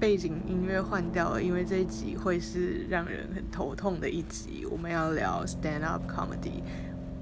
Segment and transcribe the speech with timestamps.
[0.00, 4.64] 背景音乐换掉了，因为这一集会是让人很头痛的一集。
[4.64, 6.62] 我们要聊 stand up comedy，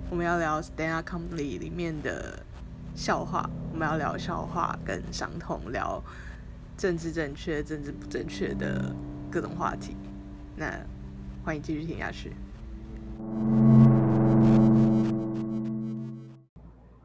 [0.09, 2.41] 我们要聊 stand up comedy 里面的
[2.95, 6.01] 笑话，我们要聊笑话跟伤痛，聊
[6.77, 8.95] 政治正确、政治不正确的
[9.29, 9.97] 各种话题。
[10.55, 10.73] 那
[11.45, 12.33] 欢迎继续听下去。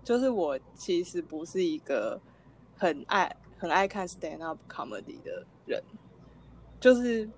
[0.03, 2.21] 就是我其实不是一个
[2.77, 5.81] 很爱很爱看 stand up comedy 的人，
[6.79, 7.29] 就是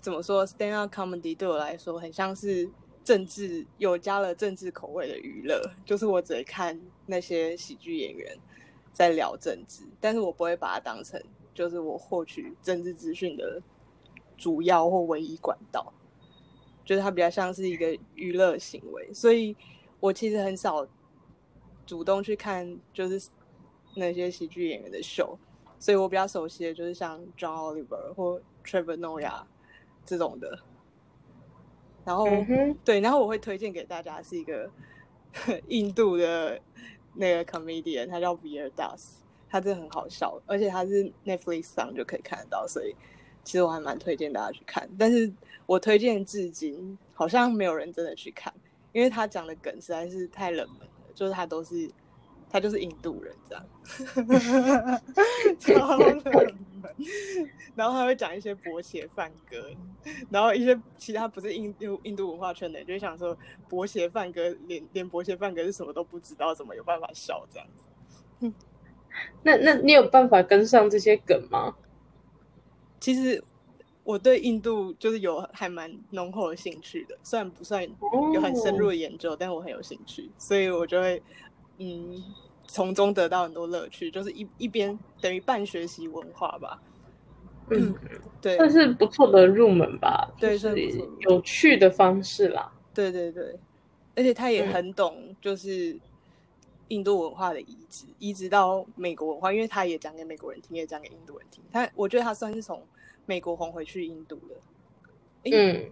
[0.00, 2.68] 怎么说 stand up comedy 对我来说很像是
[3.04, 8.36] 政治有加了政治口味的娱乐，就是我只会看那些喜剧演员
[8.92, 11.20] 在聊政治，但是我不会把它当成
[11.54, 13.62] 就是我获取政治资讯的
[14.36, 15.92] 主要或唯一管道，
[16.84, 19.56] 就是它比较像是一个娱乐行为，所以
[19.98, 20.86] 我其实很少。
[21.86, 23.28] 主动去看就是
[23.96, 25.36] 那些喜剧演员的秀，
[25.80, 29.42] 所以我比较熟悉的就是像 John Oliver 或 Trevor Noah
[30.06, 30.56] 这种的。
[32.04, 32.28] 然后
[32.84, 34.70] 对，然后我会推荐给大家是一个
[35.66, 36.60] 印度的
[37.14, 39.14] 那个 comedian，他叫 Veer Das，
[39.48, 42.94] 他真的很好笑，而且他是 Netflix 上就可以看得到，所以
[43.42, 44.88] 其实我还蛮推荐大家去看。
[44.98, 45.32] 但是
[45.66, 48.52] 我推荐至今好像没有人真的去看，
[48.92, 50.86] 因为他讲的梗实在是太冷门了。
[51.12, 51.90] 就是他都是，
[52.50, 53.64] 他就是印度人这样，
[55.58, 56.54] 超冷门。
[57.76, 59.70] 然后他会讲一些博学范歌，
[60.28, 63.36] 然后一些其他不是印度印度文化圈的，就会想说
[63.68, 68.52] 博学范歌，连连博学范歌是什么都不知道，怎么有办法笑这样子？
[69.44, 71.76] 那那你有办法跟上这些梗吗？
[72.98, 73.42] 其实。
[74.02, 77.86] 我对印度就是有还蛮浓厚的兴趣的，虽然不算
[78.34, 81.22] 有很深入的研究，但我很有兴趣，所以我就会
[81.78, 82.20] 嗯
[82.72, 86.80] 从中得到很多乐趣，就是一一边等于半学习文化吧。
[87.70, 87.94] 嗯，
[88.40, 90.74] 对，算是不错的入门吧，对，是
[91.20, 92.72] 有趣的方式啦。
[92.94, 93.54] 对对对，
[94.16, 95.98] 而且他也很懂，就是
[96.88, 101.62] 印度文化的移植，移植到美国文化，因为他也讲给美国人听，也讲给印度人听。
[101.72, 102.82] 他我觉得他算是从。
[103.26, 105.88] 美国红回去印度的，嗯，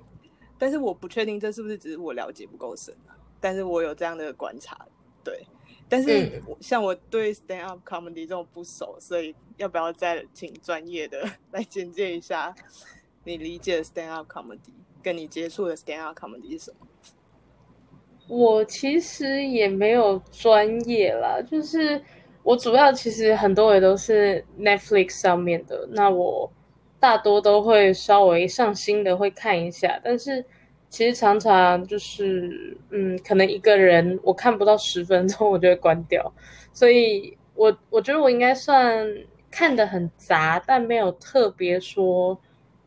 [0.58, 3.14] 但是我不确定这是不是只是我了解不够深啊。
[3.38, 4.76] 但是我有这样的观察，
[5.22, 5.46] 对。
[5.88, 12.54] 但是像我对 stand up comedy 这种不熟，所以要不要再请专业的来简介一下
[13.24, 14.58] 你理解的 stand up comedy，
[15.02, 16.86] 跟你接触的 stand up comedy 是什么？
[18.28, 22.02] 我其实也没有专业啦，就是
[22.42, 26.52] 我主要其实很多也都是 Netflix 上面的，那我。
[27.00, 30.44] 大多都会稍微上心的会看一下，但是
[30.90, 36.32] 其实常常就是，嗯，可能一个人我看不到十分钟，我就会关掉。
[36.72, 39.06] 所以，我我觉得我应该算
[39.50, 42.38] 看的很杂，但没有特别说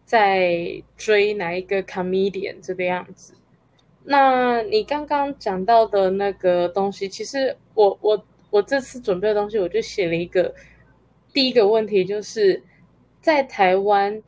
[0.06, 3.34] 在追哪一个 comedian 这个样子。
[4.04, 10.54] 那你刚刚讲到的那个东西，其实我我我这次准备的东西，我就写了一个
[11.32, 12.62] 第一个问题就是。
[13.22, 14.20] 在台湾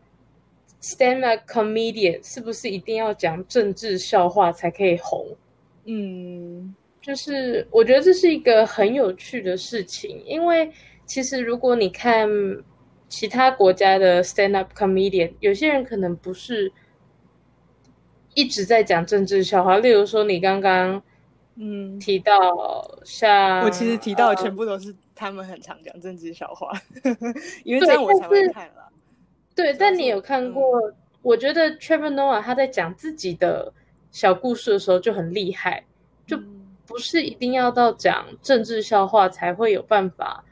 [0.83, 5.25] ，stand up comedian 是不是一定要讲政治笑话才可以红？
[5.85, 10.71] 嗯，就是我觉得这是一个很有趣的事情，因为
[11.05, 12.29] 其实如果你看
[13.09, 16.71] 其他国家的 stand up comedian，有些人可能不是
[18.33, 21.01] 一直在讲政治笑话，例如说你刚刚
[21.55, 22.33] 嗯提到
[23.03, 26.71] 像我其实提到的全部都是他们很常讲政治笑话，
[27.65, 28.89] 因为这样我才会看了。
[29.55, 30.93] 对，但你有看过？
[31.21, 33.71] 我觉得 Trevor Noah 他在讲自己的
[34.11, 35.83] 小故事的时候就很厉害，
[36.27, 36.37] 就
[36.85, 40.43] 不是一定要到讲政治笑话才会有办法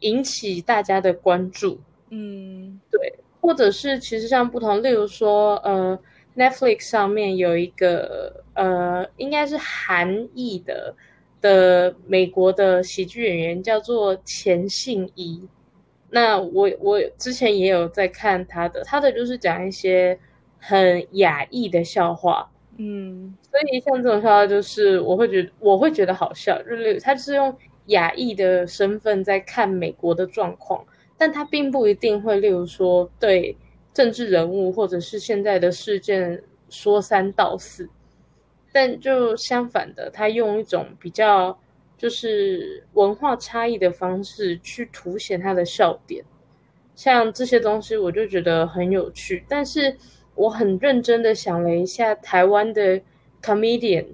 [0.00, 1.80] 引起大家的关注。
[2.10, 5.98] 嗯，对，或者是其实像不同，例如说，呃
[6.36, 10.94] ，Netflix 上面有一个呃，应该是韩裔的
[11.40, 15.48] 的美国的喜剧演员，叫做钱信怡。
[16.12, 20.18] 那我我之前也有在看他的，他的就是讲一些
[20.58, 30.84] 很雅意的笑话，嗯，所以像这种笑话就是我会觉得我会觉得好笑，就是他是用雅意的身份在看美国的状况，
[31.16, 33.56] 但他并不一定会，例如说对
[33.94, 37.88] 政治人物或者是现在的事件说三道四，
[38.72, 41.56] 但就相反的，他用一种比较。
[42.00, 46.24] 就是文化差异的方式去凸显他的笑点，
[46.96, 49.44] 像这些东西我就觉得很有趣。
[49.46, 49.94] 但是
[50.34, 52.98] 我很认真的想了一下，台湾的
[53.42, 54.06] comedian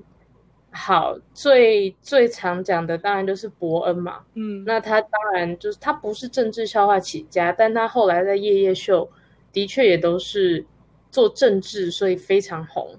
[0.73, 4.25] 好，最最常讲的当然就是伯恩嘛。
[4.35, 9.09] 嗯，那他当然就是他不是政治笑话起家，但他后来在夜夜秀
[9.53, 10.67] 的确也都是
[11.13, 12.99] 做政治，所以非常红。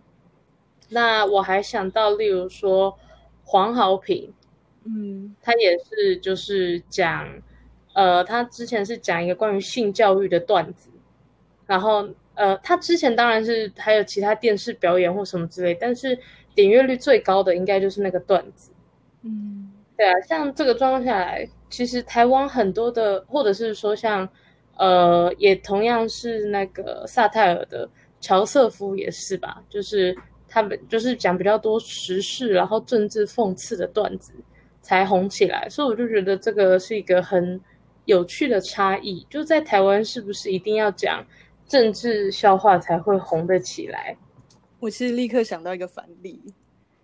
[0.88, 2.98] 那我还想到，例如说
[3.44, 4.34] 黄豪平，
[4.88, 5.36] 嗯。
[5.42, 7.28] 他也是就是讲，
[7.94, 10.90] 呃，他之前是讲一个关于性教育的段子，
[11.66, 16.18] 然后呃，他之前当然是还有其他电视表演或什么之类，但是
[16.56, 18.72] 点阅率最高的应该就是那个段子。
[19.24, 19.72] 嗯。
[19.98, 24.30] 对啊，像这个状况下来，其实台湾很多的，或者是说像
[24.76, 27.90] 呃，也同样是那个萨泰尔的
[28.22, 30.16] 乔瑟夫也是吧，就是
[30.48, 34.34] 他们就是讲比较多时事，然后政治讽刺的段子
[34.88, 37.60] 才红起来，所以我就觉得这个是一个很
[38.06, 41.22] 有趣的差异，就在台湾是不是一定要讲
[41.68, 44.16] 政治笑话才会红得起来？
[44.80, 46.42] 我其实立刻想到一个反例，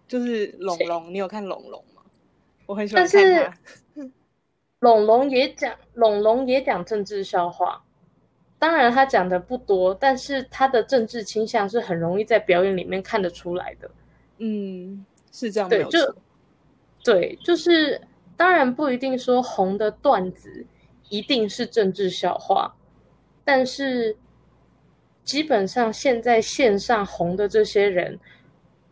[0.08, 2.02] 就是龙龙，你有看龙龙吗？
[2.68, 3.54] 我很喜欢看
[3.96, 4.02] 他。
[4.80, 7.84] 龙龙也讲，龙龙也讲政治笑话，
[8.58, 13.92] 当然他讲的不多，但是他的政治倾向是很容易在表演里面看得出来的。
[14.38, 16.16] 嗯，是这样没对就。
[17.04, 18.02] 对，就是
[18.38, 20.66] 当然不一定说红的段子
[21.10, 22.76] 一定是政治笑话，
[23.44, 24.18] 但是
[25.24, 28.20] 基本上现在线上红的这些人，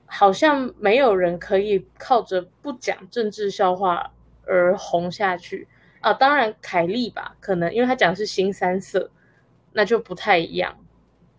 [0.05, 4.11] 好像没有人可以靠着不讲政治笑话
[4.45, 5.67] 而红下去
[6.01, 6.13] 啊。
[6.13, 9.09] 当然凯莉吧，可能因为他讲的是新三色，
[9.71, 10.77] 那就不太一样。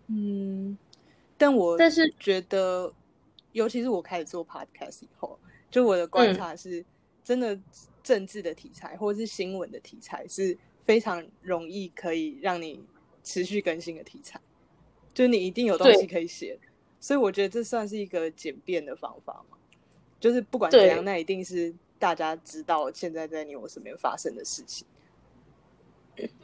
[0.07, 0.77] 嗯，
[1.37, 2.91] 但我但是觉得，
[3.51, 5.39] 尤其是我开始做 podcast 以后，
[5.73, 6.85] 就我的观嗯察是，
[7.23, 7.59] 真的
[8.03, 12.85] 政治的题材或者是新闻的题材是非常容易可以让你
[13.23, 14.39] 持续更新的题材，
[15.15, 16.59] 就你一定有东西可以写，
[16.99, 19.57] 所以我觉得这算是一个简便的方法嘛。
[20.19, 24.85] 就是不管怎样，那一定是大家知道现在在你我身边发生的事情。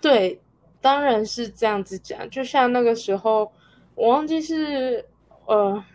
[0.02, 0.42] 对，
[0.82, 2.28] 当然是这样子讲。
[2.32, 3.52] 就像那个时候，
[3.94, 5.06] 我忘记是
[5.46, 5.86] 呃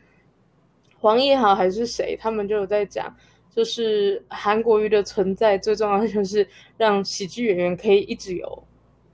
[1.05, 3.15] 黄义豪还是谁，他们就有在讲，
[3.55, 6.49] 就是韩国瑜的存在最重要的就是
[6.79, 8.65] 让喜剧演员可以一直有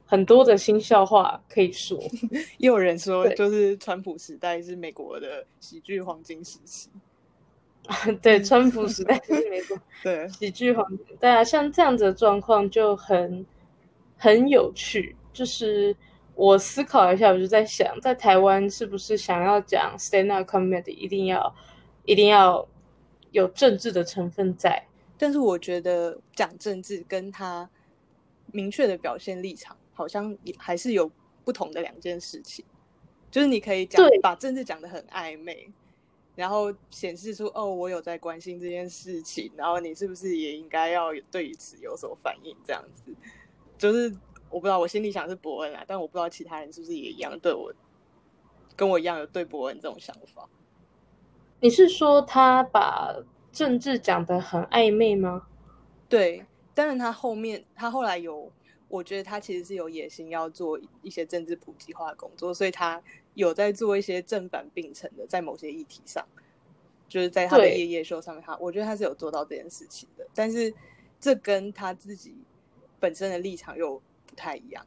[0.07, 1.99] 很多的新笑话可以说。
[2.59, 6.89] 也有人说，就是川普时代是美国的喜剧黄金时期。
[8.23, 13.45] 对， 川普时代就是美国对，喜剧黄金，对啊，像这样子的状况就很
[14.17, 15.17] 很有趣。
[15.33, 15.97] 就是
[16.37, 21.53] 我思考一下，我就在想，在台湾是不是想要讲 stand up comedy，一定要
[22.05, 22.67] 一定要
[23.31, 24.87] 有政治的成分在？
[25.19, 27.69] 但是我觉得讲政治跟他
[28.52, 31.11] 明确的表现立场，好像也还是有
[31.44, 32.64] 不同的两件事情。
[33.31, 35.70] 就是你可以讲把政治讲的很暧昧，
[36.35, 42.56] 然后显示出哦，我有在关心这件事情，然后你是不是也应该要对于此有所反应？
[42.67, 43.14] 这样子，
[43.79, 44.08] 就是
[44.49, 47.73] 我不知道，我心里想是伯恩啊，但我不知道其他人是不是也一样对我，
[48.75, 50.49] 跟我一样有对伯恩这种想法。
[51.61, 53.15] 你是说他把
[53.53, 55.47] 政治讲得很暧昧吗？
[56.09, 58.51] 对，当然他后面他后来有，
[58.89, 63.03] 我觉得他其实是有野心要做一些政治普及化的工作，所以他
[63.34, 66.27] 有在做一些正反并陈的，在某些议题上，
[67.08, 70.73] 就是在他的夜夜秀上面，他我觉得他是有做到这件事情的，但是
[71.20, 72.34] 这跟他自己
[72.99, 74.87] 本身的立场又不太一样，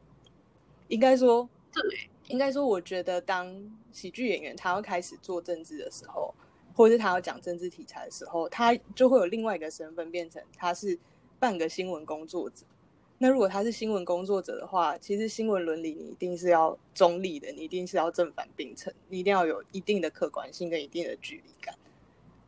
[0.88, 3.54] 应该说，对，应该说，我觉得当
[3.92, 6.34] 喜剧演员他要开始做政治的时候，
[6.74, 10.98] 或者是他要讲政治题材的时候，他就会有另外一个身份，变成他是
[11.40, 12.66] 半个新闻工作者。
[13.20, 21.74] 那如果他是新闻工作者的话，其实新闻伦理你一定是要中立的，你一定是要正反并陈，你一定要有一定的客观性跟一定的距离感。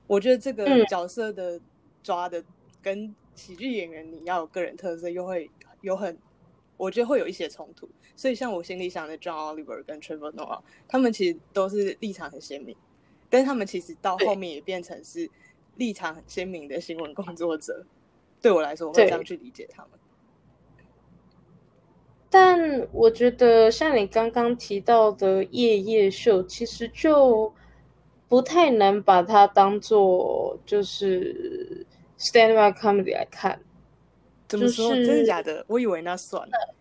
[0.05, 1.59] 我觉得这个嗯角色的
[2.03, 2.43] 抓的
[2.81, 5.49] 跟喜剧演员你要有个人特色，又会
[5.81, 6.17] 有很，
[6.75, 7.87] 我觉得会有一些冲突。
[8.17, 12.75] 所以像我心里想的 John Oliver 跟 Trevor Noah，他们其实都是立场很鲜明，
[13.35, 15.29] 但是他们其实到后面也变成是
[15.75, 17.85] 立场很鲜明的新闻工作者。
[18.41, 19.91] 对我来说，我会对这样去理解他们。
[22.29, 27.53] 但我觉得像你刚刚提到的夜夜秀，其实就
[28.29, 31.85] 不太能把它当做就是
[32.17, 33.59] stand up comedy 来看，
[34.47, 34.91] 怎么说？
[34.91, 35.65] 就是真的假的？
[35.67, 36.73] 我以为那算了。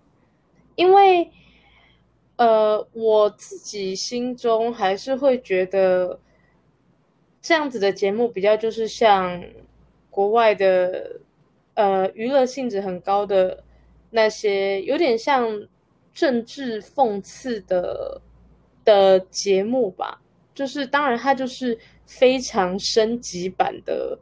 [0.77, 1.29] 因为
[2.37, 6.21] 呃，我自己心中还是会觉得
[7.45, 9.45] 这样子的节目比较就是像
[10.09, 11.21] 国外的
[11.75, 13.63] 呃娱乐性质很高的
[14.09, 15.47] 那些，有点像
[16.15, 18.19] 政治讽刺的
[18.83, 20.23] 的节目吧。
[20.55, 24.19] 就是当然，它就是非常升级版的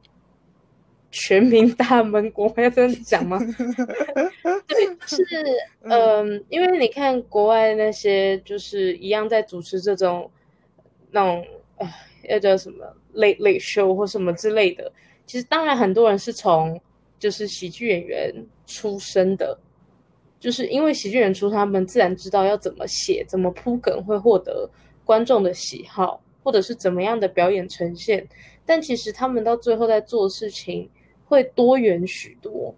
[1.12, 3.38] 全民大闷锅，要这样讲吗？
[4.66, 5.24] 对，是，
[5.82, 10.28] 嗯，因为你看国外那些就是一样在主持这种
[11.12, 11.88] 那种啊，
[12.28, 14.90] 要叫什么 late late show 或什么之类的，
[15.26, 16.80] 其实当然很多人是从
[17.18, 18.34] 就是喜剧演员
[18.66, 19.58] 出身的，
[20.40, 24.68] 就是因为喜剧演出，他们自然知道要怎么写、怎么铺梗会获得
[25.04, 28.26] 观众的喜好，或者是怎么样的表演呈现。
[28.64, 30.88] 但其实他们到最后在做事情
[31.26, 32.74] 会多元许多，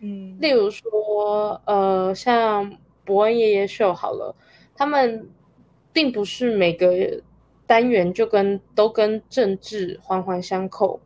[0.00, 4.34] 嗯，例如说，呃，像伯恩爷爷秀好了，
[4.74, 5.28] 他们
[5.92, 6.92] 并不是每个
[7.68, 11.00] 单元就跟都跟政治环环相扣，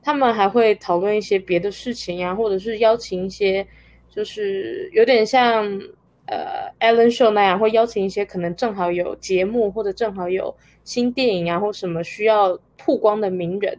[0.00, 3.66] 他们还会讨论一些别的事情呀，或者是邀请一些，
[4.08, 5.66] 就是有点像
[6.26, 12.56] 呃 Ellen Show 那样，会邀请一些可能正好有节目或者正好有新电影啊或什么需要。
[12.84, 13.78] 曝光的名人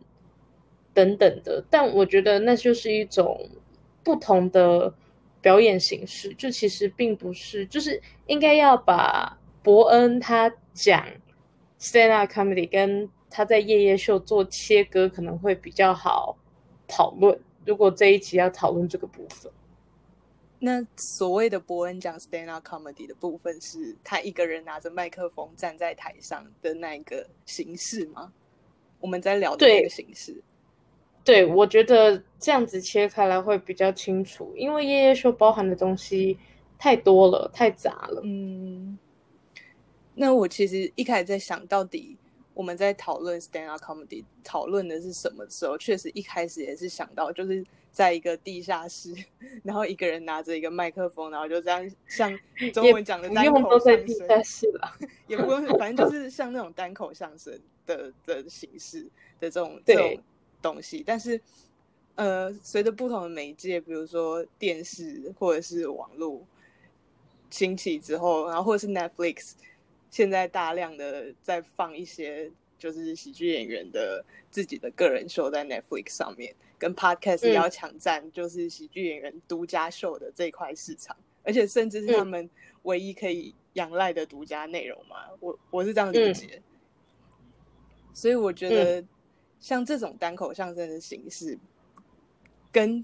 [0.93, 3.38] 等等的，但我觉得那就是一种
[4.01, 4.93] 不同的
[5.41, 6.33] 表演形式。
[6.35, 11.05] 就其实并不是，就是应该要把伯恩他讲
[11.83, 16.37] stand up comedy 跟他在夜夜秀做切割，可能会比较好
[16.87, 17.37] 讨论。
[17.65, 19.51] 如果这一集要讨论这个部分，
[20.59, 28.31] 那所谓的伯恩讲 stand up comedy 的部分，是他一个人拿着麦克风站在台上的那一个形式吗？
[29.01, 30.41] 我们在聊的那个形式，
[31.25, 36.37] 对我觉得这样子切开来会比较清楚，因为夜夜秀包含的东西
[36.77, 38.21] 太多了，太杂了。
[38.23, 38.97] 嗯，
[40.15, 42.17] 那我其实一开始在想到底
[42.53, 49.13] 我们在讨论 stand up comedy 讨论的是什么时候，确实一开始也是想到就是在一个地下室，
[49.63, 52.32] 然后一个人拿着一个麦克风，然后就这样像
[52.74, 53.98] 中文讲的单口相
[54.43, 54.70] 声，
[55.27, 57.60] 也不用，反正就是像那种单口相声。
[57.86, 59.01] 的的形式
[59.41, 60.17] 的这种这种
[60.62, 61.38] 东西，但是
[62.15, 66.41] 呃，随着不同的媒介，比如说电视或者是网络
[67.50, 69.51] 兴起之后，然后或者是 Netflix
[70.13, 82.48] 现在大量的在放一些就是喜剧演员的自己的个人秀在 Netflix 上面，跟 Podcast 要抢占就是喜剧演员独家秀的这块市场，而且甚至是他们
[82.84, 86.62] 唯一可以仰赖的独家内容嘛，我我是这样理解。
[88.13, 89.03] 所以我觉得，
[89.60, 91.58] 像这种单口相声的形式，
[92.72, 93.03] 跟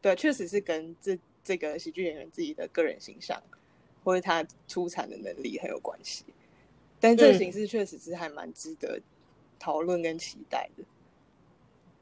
[0.00, 3.40] 对，确实是跟这这个喜剧演员自己的个人形象
[4.02, 6.24] 或者他出产的能力很有关系。
[7.02, 8.98] 但这个形式确实是还蛮值得
[9.58, 10.82] 讨论跟期待的。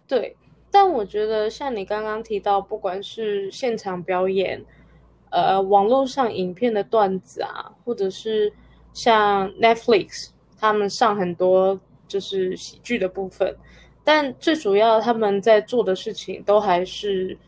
[0.06, 0.36] 对，
[0.70, 4.64] 但我觉得像你刚刚提到，不管是现场表演，
[5.30, 8.52] 呃，网络上影片的段子啊，或者是
[8.92, 11.80] 像 Netflix 他们上很多。
[12.10, 13.56] 就是喜剧的部分，
[14.02, 17.38] 但最主要他们在做的事情都还是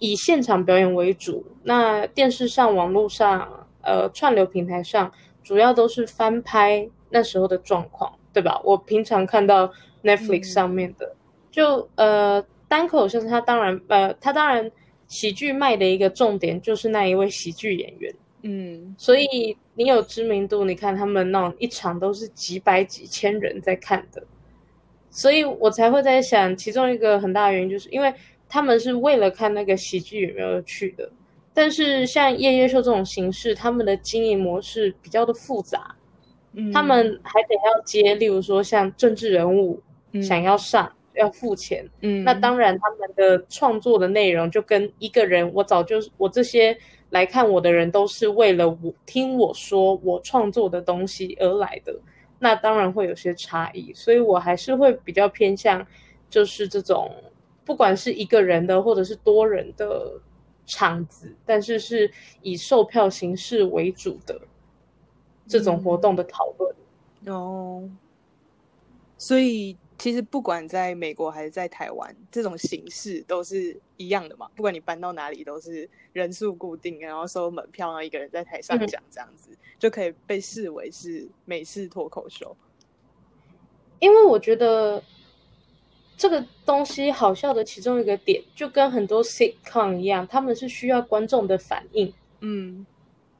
[0.00, 1.46] 以现场表演为主。
[1.62, 5.12] 那电视上、网络上、呃串流平台上，
[5.50, 8.60] 主要都是翻拍那时候的状况，对吧？
[8.62, 9.68] 我平常看到
[10.04, 11.12] Netflix 上面的，
[11.50, 14.70] 就呃单口相声，他当然呃他当然
[15.08, 18.14] 喜剧卖的一个重点就是那一位喜剧演员。
[18.42, 24.22] 嗯，所以你有知名度，你看他们那种一场都是几百几千人在看的，
[25.10, 28.14] 所以我才会在想，其中一个很大的原因就是因为
[28.48, 31.10] 他们是为了看那个喜剧有没有去的。
[31.52, 35.94] 但是像夜夜秀这种形式，他们的经营模式比较的复杂，
[36.52, 39.82] 嗯，他们还得要接，例如说像政治人物
[40.22, 46.76] 想要上要付钱，嗯，那当然他们的创作的内容就跟一个人，我早就我这些。
[47.10, 51.92] 来看我的人都是为了我听我说我创作的东西而来的，
[52.38, 55.84] 那当然会有些差异，所以我还是会比较偏向
[56.28, 57.10] 就是这种
[57.64, 60.12] 不管是一个人的或者是多人的
[60.70, 62.10] 场子，但是是
[62.42, 64.40] 以售票形式为主的
[65.46, 66.74] 这种活动的讨论
[67.26, 67.90] 哦，
[69.18, 69.76] 所以。
[70.00, 74.50] 其实不管在美国还是在台湾，这种形式都是一样的嘛。
[74.56, 82.56] 不管你搬到哪里，都是人数固定，然后收门票，然后一个人在台上讲，这样子就可以被视为是美式脱口秀。
[83.98, 85.04] 因为我觉得
[86.20, 92.12] 这个东西好笑的其中一个点，就跟很多 sitcom 一样，他们是需要观众的反应。
[92.40, 92.84] 嗯，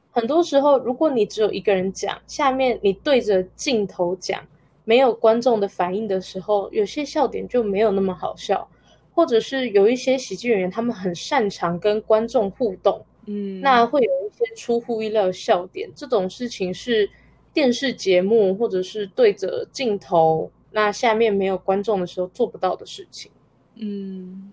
[0.09, 4.43] 很多时候，如果你只有一个人讲，下面你对着镜头讲。
[4.83, 8.67] 没有观众的反应的时候，有些笑点就没有那么好笑，
[9.13, 15.87] 或者是有一些喜剧演员他们很擅长跟观众互动，嗯，那会有一些出乎意料的笑点。
[15.95, 17.07] 这种事情是
[17.53, 23.31] 电视节目或者是对着镜头，那下面没有观众的时候做不到的事情。
[23.75, 24.51] 嗯，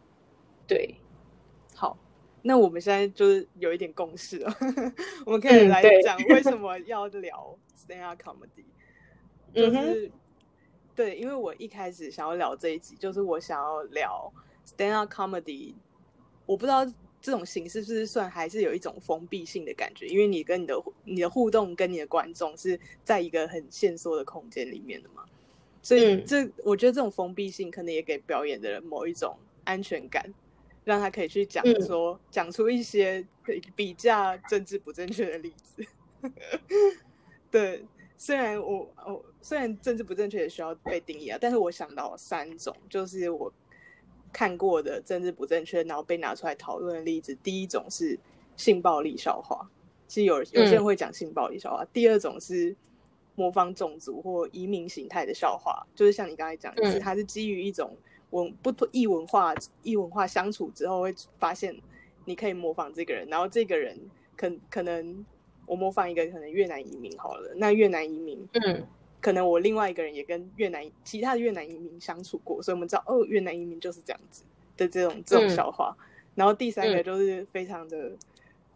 [0.67, 0.97] 对，
[1.75, 1.99] 好，
[2.43, 4.57] 那我们现在就是有一点共识了，
[5.27, 8.65] 我们可以来讲为什么要聊 stand up comedy，
[9.55, 9.85] 就嗯哼。
[9.85, 10.13] 是、
[10.95, 14.33] 对，因为我一开始想要聊这一集，就是我想要聊
[14.67, 15.75] stand up comedy，
[16.47, 16.85] 我不知道
[17.21, 25.25] 这种形式是不是算还是有一种封闭性的感觉，因为你跟你的你的互动跟你的观众是在一个很限缩的空间里面的嘛，
[25.89, 30.23] 所以嗯这、我觉得这种封闭性可能也给表演的人某一种安全感，
[30.85, 33.27] 让他可以去讲嗯说讲、出一些
[33.75, 35.83] 比较政治不正确的例子。
[37.51, 37.87] 对，
[38.19, 43.51] 虽然我我虽然政治不正确也需要被定义啊，但是我想到三种，就是我
[44.31, 47.35] 看过的政治不正确，然后被拿出来讨论的例子。
[47.43, 48.19] 第一种是
[48.59, 49.67] 性暴力笑话，
[50.07, 51.83] 其实有有些人会讲性暴力笑话。
[51.95, 52.77] 第二种是
[53.39, 57.01] 模仿种族或移民形态的笑话，就是像你刚才讲，的，是嗯。
[57.01, 57.97] 它是基于一种
[58.31, 59.55] 文不异文化
[59.85, 61.73] 异文化相处之后，会发现
[62.25, 63.97] 你可以模仿这个人，然后这个人
[64.37, 65.25] 可可能
[65.67, 68.85] 我模仿一个可能越南移民好了，那越南移民嗯。
[69.21, 74.43] 可能我另外一个人也跟越南其他的越南移民相处过，所以我们知道哦，越南移民就是这样子
[74.77, 75.51] 的这种这种嗯。
[75.51, 75.97] 笑话。
[76.35, 77.05] 然后第三个嗯。
[77.05, 78.13] 就是非常的，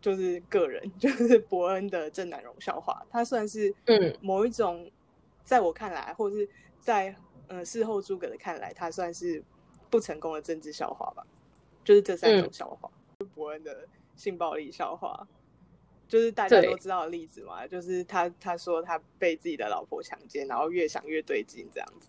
[0.02, 4.90] 就是个人， 就是伯恩的正南荣笑话，他算是嗯某一种，
[5.44, 6.46] 在我看来，或者是
[6.78, 7.16] 在
[7.46, 9.42] 呃事后诸葛的看来，他算是
[9.88, 11.24] 不成功的政治笑话吧。
[11.84, 12.90] 就是这三种嗯笑话，
[13.34, 15.26] 伯恩的性暴力笑话，
[16.08, 22.08] 就是大家都知道的例子嘛，就是他他说他被自己的老婆强奸，然后越想越对劲这样子。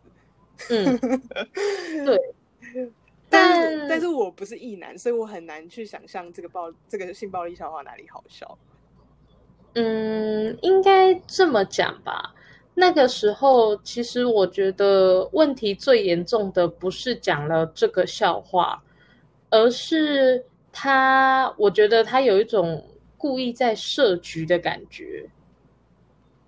[0.70, 1.00] 嗯，
[2.06, 2.92] 对。
[3.34, 8.58] 但但但是我不是异男，所以我很难去想象这个暴这个性暴力笑话哪里好笑。
[9.76, 12.34] 嗯，应该这么讲吧。
[12.76, 18.82] 那个时候，其实我觉得问题最严重的不是讲了这个笑话，
[19.50, 22.84] 而是他，我觉得他有一种
[23.18, 25.30] 故意在设局的感觉。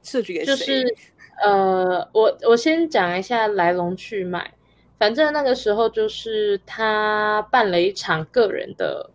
[0.02, 0.56] 设局给就？
[0.56, 0.96] 是
[1.44, 4.52] 呃，我我先讲一下来龙去脉。
[4.98, 9.10] 反正那个时候就是他办了一场个人的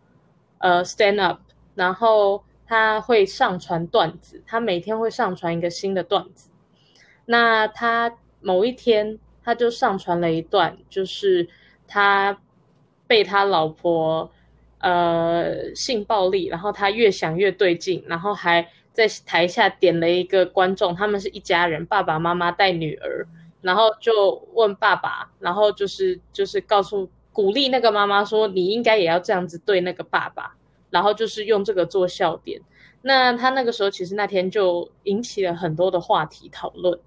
[0.58, 1.40] 呃 stand up，
[1.74, 6.50] 然后他会上传段子，他每天会上传一个新的段子。
[7.24, 11.48] 那他某一天他就上传了一段，就是
[11.88, 12.38] 他
[13.06, 14.30] 被他老婆
[14.78, 23.26] 呃性暴力，然后他越想越对劲，然后还在台下点了一个观众，他们是一家人，爸爸妈妈带女儿，
[23.60, 30.56] 然后就问爸爸，然后就是就是告诉鼓励那个妈妈说，你应该也要这样子对那个爸爸，
[30.90, 32.60] 然后就是用这个做笑点。
[33.02, 36.98] 那他那个时候其实那天就引起了很多的话题讨论，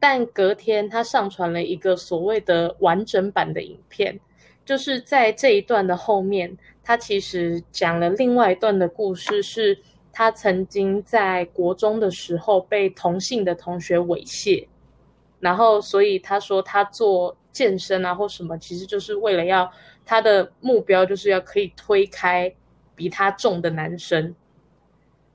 [0.00, 4.18] 但隔天他上传了一个所谓的完整版的影片，
[4.64, 9.78] 就是在这一段的后面，他其实讲了另外一段的故事，是
[10.12, 14.66] 他曾经在国中的时候被同性的同学猥亵，
[15.44, 19.70] 然后所以他说他做健身啊或什么，其实就是为了要
[20.06, 22.50] 他的目标就是要可以推开
[22.96, 24.34] 比他重的男生。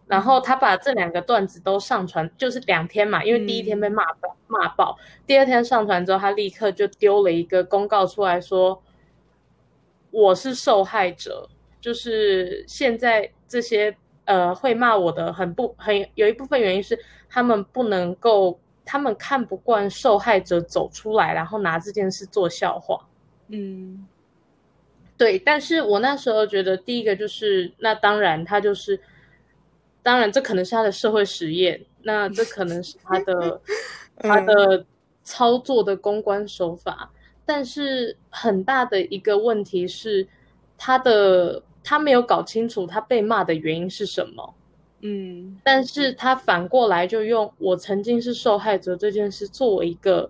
[0.07, 8.81] 然后他把这两个段子都上传，就是两天嘛，因为第一天被骂爆、骂爆，第二天上传之后，他立刻就丢了一个公告出来说
[10.09, 11.47] ：“我是受害者，
[11.79, 13.95] 就是现在这些
[14.25, 16.97] 呃会骂我的很不很有一部分原因是
[17.29, 18.59] 他们不能够，
[18.91, 23.05] 他们看不惯受害者走出来，然后拿这件事做笑话。”
[23.49, 24.07] 嗯。
[25.15, 28.99] 对，但是我那时候觉得，第一个就是，那当然他就是，
[30.01, 33.61] 当然这可能是他的社会实验，那这可能是他的
[34.17, 34.85] 他的
[35.23, 37.11] 操作的公关手法，
[37.45, 40.25] 但是很大的一个问题是，
[40.77, 44.55] 他的他没有搞清楚他被骂的原因是什么，
[45.01, 50.29] 嗯但是他反过来就用我曾经是受害者这件事作为一个。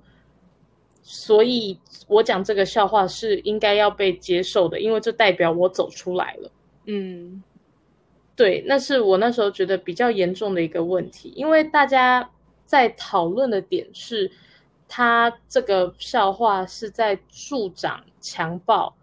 [1.02, 6.52] 所以我讲这个笑话是应该要被接受的，因为这代表我走出来了。
[6.86, 7.42] 嗯
[8.36, 12.30] 对，那是我那时候觉得比较严重的一个问题，因为大家
[12.66, 14.32] 在讨论的点是，
[14.88, 18.96] 他这个笑话是在助长强暴，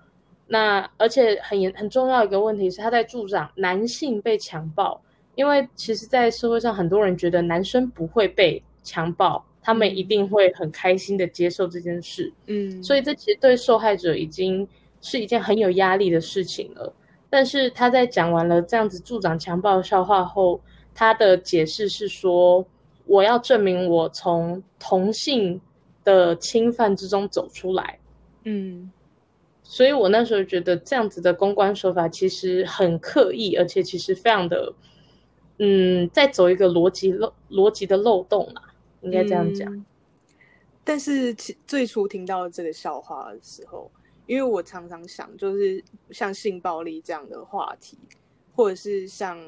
[0.47, 5.03] 那而且很严很重要一个问题是，他在助长男性被强暴，
[5.37, 14.67] 因为其实，在社会上很多人觉得男生不会被强暴，他们一定会很开心的接受这件事，嗯，所以这其实对受害者已经
[15.01, 16.93] 是一件很有压力的事情了。
[17.31, 20.61] 但是他在讲完了这样子助长强暴的笑话后，
[20.93, 22.67] 他的解释是说，
[23.05, 25.61] 我要证明我从同性
[26.03, 27.99] 的侵犯之中走出来，
[28.45, 28.91] 嗯。
[29.69, 34.73] 所以我那时候觉得这样子的公关手法其实很刻意，而且其实非常的，
[35.59, 39.85] 嗯，在走一个逻辑漏逻辑的漏洞啦，应该这样讲。
[40.85, 43.91] 但是其最初听到这个笑话的时候，
[44.27, 47.99] 因为我常常想，就是像性暴力这样的话题，
[48.55, 49.39] 或者是像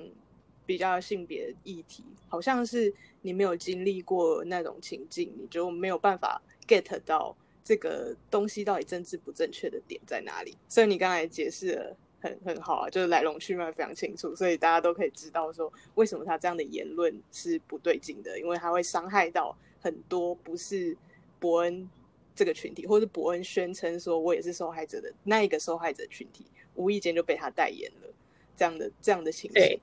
[0.67, 2.93] 比较性别议题，好像是
[3.23, 10.57] 你没有经历过那种情境，你就没有办法 get 到这个东西到底政治不正确的点在哪里。
[10.69, 20.97] 所以你刚才解释了很很好啊，就是来龙去脉非常清楚，所以大家都可以知道说为什么他这样的言论是不对劲的，因为他会伤害到很多不是
[21.39, 21.89] 伯恩
[22.35, 28.09] 这个群体，或是伯恩宣称说我也是受害者的那一个受害者群体，无意间就被他代言了
[28.57, 29.81] 这样的这样的情形对。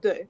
[0.00, 0.24] 对，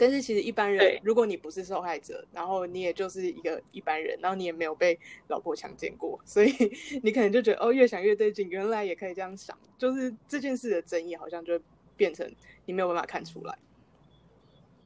[0.00, 6.50] 但是其实一般人，如果你不是受害者，然后你也就是一个一般人，然后你也没有被老婆强奸过，所以
[7.04, 11.64] 你可能就觉得哦，越想越对劲，原来也可以这样想，就是这件事的争议好像就会
[11.98, 12.26] 变成
[12.64, 13.58] 你没有办法看出来。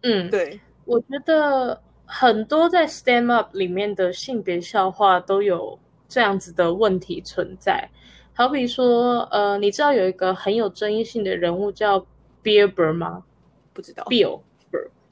[0.03, 7.89] 嗯，对，我觉得很多在 Stand Up 里面的性别笑话都有这样子的问题存在。
[8.35, 12.01] 好比说，呃，你知道有一个很有争议性的人物叫
[12.43, 13.25] Bill Burr 吗
[13.73, 14.03] 不知道。
[14.05, 14.41] ？Bill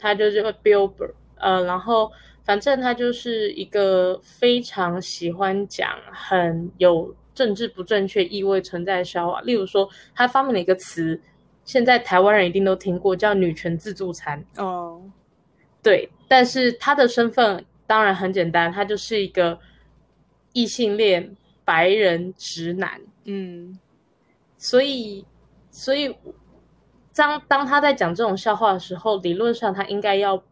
[0.03, 2.11] 他就是 Bill Burr，呃，然后
[2.45, 9.41] 反正他就是一个非常喜欢讲很有政治不正确意味存在的笑话。
[9.43, 11.19] 例如说，他发明了一个词，
[11.65, 14.45] 现在台湾人一定都听过，叫女权自助餐。
[14.57, 15.01] 哦，
[15.81, 19.57] 对，但是他的身份当然很简单，他就是一个
[20.53, 23.79] 异性恋白人直男，嗯
[24.59, 25.25] 所以，
[25.71, 26.15] 所以
[27.15, 30.43] 当当他在讲这种笑话的时候，理论上他应该要，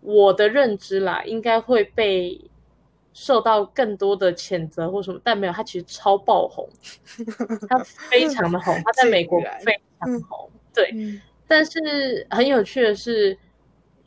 [0.00, 2.40] 我的认知啦，应该会被
[3.12, 6.68] 受到更多的谴责或什么，但没有，他其实超爆红，
[7.68, 11.20] 他非常的红， 他在美国非常红，对，嗯。
[11.46, 13.36] 但是很有趣的是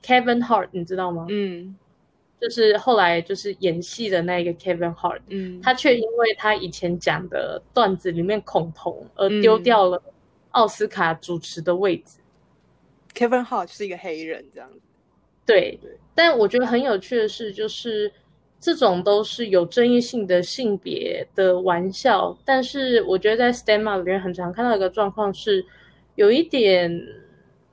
[0.03, 1.27] ，Kevin Hart，你知道吗？
[1.29, 1.75] 嗯。
[2.39, 9.41] 就是后来就是演戏的那一个 Kevin Hart，嗯，他却因为他以前讲的段子里面恐同而嗯。
[9.41, 9.99] 丢掉了
[10.57, 12.17] 奥斯卡主持的位置。
[13.13, 14.79] Kevin Hart 是一个黑人这样子。
[15.45, 18.11] 对对，但我觉得很有趣的是，就是
[18.59, 25.63] 这种都是有争议性的性别的玩笑，但是我觉得在 Stand Up 里面很常看到一个状况是，
[26.15, 26.91] 有一点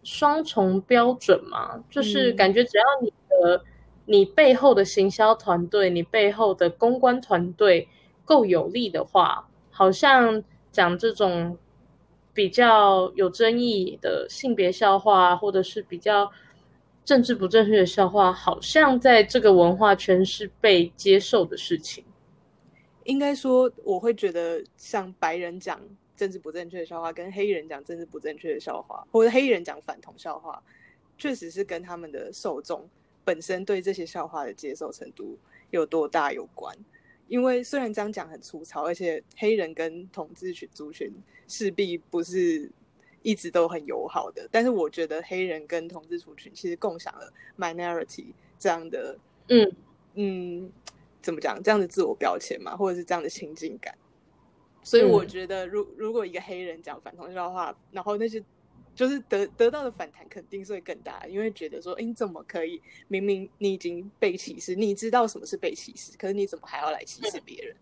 [0.03, 3.65] 双重标准嘛，就是嗯感觉只要你的
[4.05, 7.89] 你背后的行销团队，你背后的公关团队
[8.25, 11.59] 够有力的话，好像讲这种
[12.35, 16.31] 比较有争议的性别笑话，或者是比较
[17.05, 22.05] 政治不正确的笑话，好像在这个文化圈是被接受的事情。
[23.05, 25.81] 应该说，我会觉得像白人讲
[26.17, 30.63] 政治不正确的笑话，跟黑人讲政治不正确的笑话，或者黑人讲反同笑话，
[31.17, 32.89] 确实是跟他们的受众
[33.23, 35.39] 本身对这些笑话的接受程度
[35.71, 36.75] 有多大有关。
[37.29, 41.11] 因为虽然这样讲很粗糙，而且黑人跟同志群族群
[41.49, 42.71] 势必不是
[43.23, 48.27] 一直都很友好的，但是我觉得黑人跟同志族群其实共享了 minority
[48.59, 49.73] 这样的嗯
[50.15, 50.73] 嗯，
[51.23, 51.63] 怎么讲？
[51.63, 53.97] 这样的自我标签嘛，或者是这样的亲近感。
[54.83, 58.43] 所以我嗯觉得如，如果一个黑人讲反同性的话，然后那些
[58.95, 62.81] 就是得得到的反弹肯定是会更大，因为觉得说，诶，你怎么可以？
[63.09, 67.77] 明明你已经被歧视，你知道什么是被歧视，可是你怎么还要来歧视别人？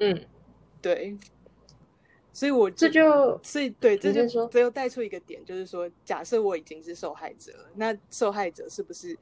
[0.00, 0.26] 嗯，
[0.80, 1.16] 对，
[2.32, 9.16] 所以我这就所以对，这就说这又带出一个点，就是说，假设我已经是受害者了，那受害者是不是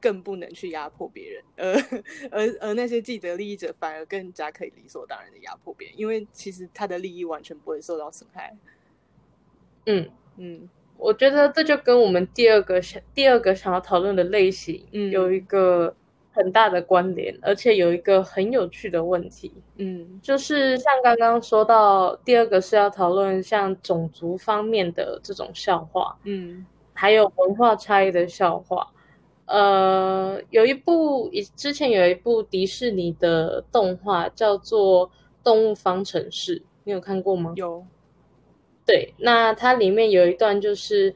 [0.00, 8.56] 更不能去压迫别人，而而而那些既得利益者反而更加可以理所当然的压迫别人，因为其实他的利益完全不会受到损害。
[9.86, 10.68] 嗯，嗯。
[10.96, 15.10] 我觉得这就跟我们第二个想第二个想要讨论的类型嗯。
[15.10, 15.94] 有一个
[16.32, 20.20] 很大的关联，而且有一个很有趣的问题，嗯。
[20.22, 26.64] 就是像刚刚说到第二个是要讨论像种族方面的这种笑话，嗯。
[26.92, 28.88] 还有文化差异的笑话。
[29.46, 35.06] 呃，有一部以之前有一部迪士尼的动画叫做
[35.42, 37.52] 《动物方程式》，你有看过吗？
[37.54, 37.84] 有
[38.86, 41.14] 对，那它里面有一段就是，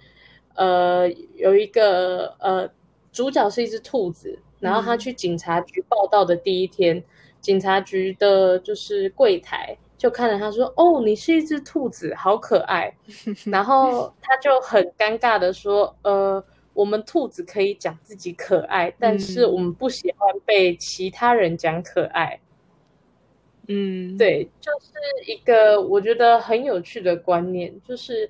[0.55, 2.69] 呃，有一个呃，
[3.13, 7.03] 主角是一只兔子，然后他嗯去警察局报道的第一天，
[7.41, 12.91] 警察局的就是柜台就看着他说：“哦，你是一只兔子，好可爱。
[13.51, 22.41] ”然后他就很尴尬的说：“呃，我们兔子可以讲自己可爱，但是嗯我们不喜欢被其他人讲可爱。”
[23.71, 28.29] 嗯，，对，就是一个我觉得很有趣的观念，就是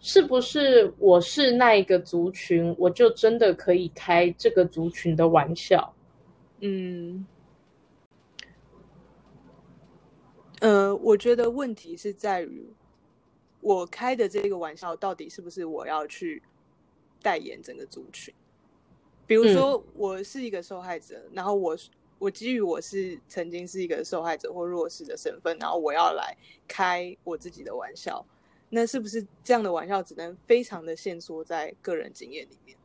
[0.00, 5.94] 是不是我是那一个族群，我就真的可以开这个族群的玩笑？
[6.60, 7.24] 嗯，
[10.60, 12.68] 呃，我觉得问题是在于
[13.60, 16.42] 我开的这个玩笑到底是不是我要去
[17.22, 18.34] 代言整个族群？
[19.28, 21.76] 比如说，我是一个受害者，然后我
[22.18, 28.24] 我基于我是曾经是一个受害者或弱势的身份，然后我要来开我自己的玩笑，
[28.70, 32.76] 那是不是这样的玩笑只能非常的限缩在个人经验里面？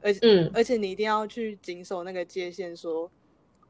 [0.00, 3.10] 而且，嗯而且你一定要去谨守那个界限，说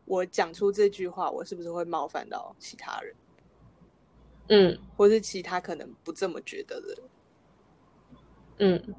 [0.04, 3.14] 我讲出这句话，我是不是会冒犯到其他人，
[4.48, 6.98] 嗯或是其他可能不这么觉得的人？
[8.60, 8.94] 嗯，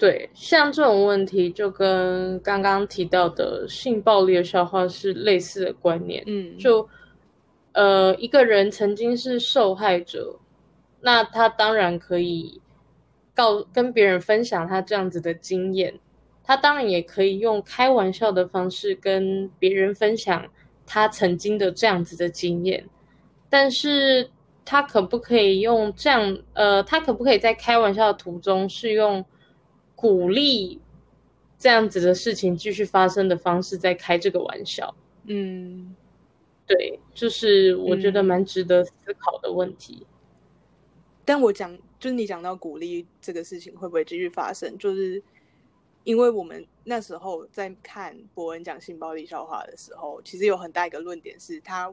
[0.00, 6.24] 对，像这种问题就跟刚刚提到的性暴力的笑话是类似的观念。
[6.26, 6.88] 嗯，就
[7.72, 10.34] 呃，一个人曾经是受害者，
[11.02, 12.60] 那他当然可以
[13.34, 15.92] 告跟别人分享他这样子的经验，
[16.42, 20.46] 他当然也可以用开玩笑的方式跟别人分享
[20.86, 22.82] 他曾经的这样子的经验，
[23.50, 24.30] 但是
[24.64, 29.22] 他可不可以用这样呃，他可不可以在开玩笑的途中是用
[30.00, 30.80] 鼓励
[31.58, 34.94] 这样子的事情继续发生的方式在开这个玩笑？
[35.24, 35.94] 嗯
[36.66, 40.06] 对，就是我觉得嗯蛮值得思考的问题。
[41.22, 45.22] 但我讲，就是你讲到鼓励这个事情会不会继续发生，就是
[46.04, 51.92] 因为我们那时候在看伯恩讲性暴力笑话的时候，其实有很大一个论点是他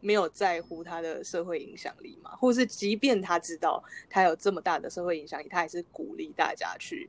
[0.00, 7.08] 没有在乎他的社会影响力嘛，或是即便他知道他有这么大的社会影响力，他还是鼓励大家去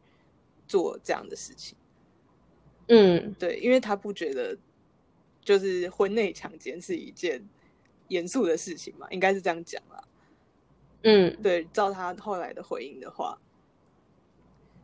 [0.68, 1.78] 做这样的事情。
[2.88, 4.58] 嗯对，因为他不觉得
[5.42, 7.44] 就是婚内强奸是一件
[8.10, 10.04] 严肃的事情嘛，应该是这样讲啦。
[11.04, 13.38] 嗯，对，照他后来的回应的话，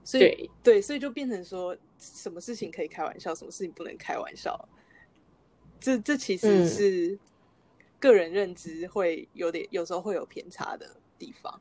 [0.04, 4.68] 所以对，对，所以就变成说，什么事情可以开玩笑，什么事情不能开玩笑。
[5.80, 7.20] 这这其实嗯是
[8.00, 11.60] 个人认知会有点，有时候会有偏差的地方。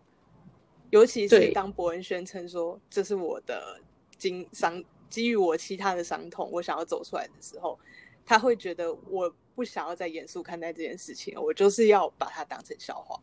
[0.90, 3.80] 尤其是对当伯恩宣称说这是我的
[4.20, 7.76] 经伤，基于我其他的伤痛，我想要走出来的时候，
[8.24, 13.18] 他会觉得我不想要再严肃看待这件事情，我就是要把它当成笑话。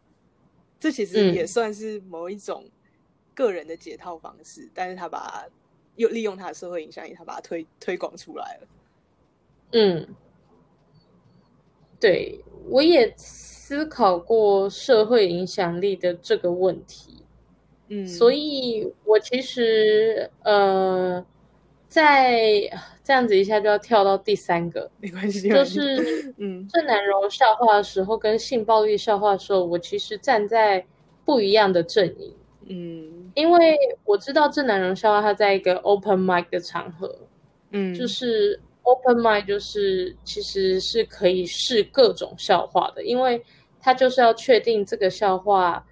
[0.79, 2.65] 这其实嗯也算是某一种
[3.33, 5.45] 个人的解套方式，但是他把
[5.95, 8.67] 又利用他的社会影响力，他把它推推广出来了。
[9.73, 10.15] 嗯，
[11.99, 17.23] 对，我也思考过社会影响力的这个问题，
[17.89, 21.25] 嗯，所以我其实呃，
[21.87, 22.61] 在
[23.03, 26.67] 这样子一下就要跳到第三个，没关系，就是 嗯。
[26.67, 30.85] 郑南荣笑话的时候跟性暴力笑话的时候，我其实站在
[31.23, 32.33] 不一样的阵营。
[32.67, 33.31] 嗯。
[33.35, 37.15] 因为我知道郑南荣笑话，他在一个 open mic 的场合，
[37.71, 43.41] 嗯，就是 open mic，就是其实是可以试各种笑话的，因为
[43.79, 45.85] 他就是要确定这个笑话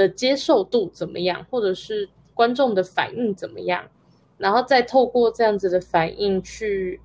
[0.00, 3.84] 的接受度怎么样，或者是观众的反应怎么样，
[4.38, 6.98] 然后再透过这样子的反应去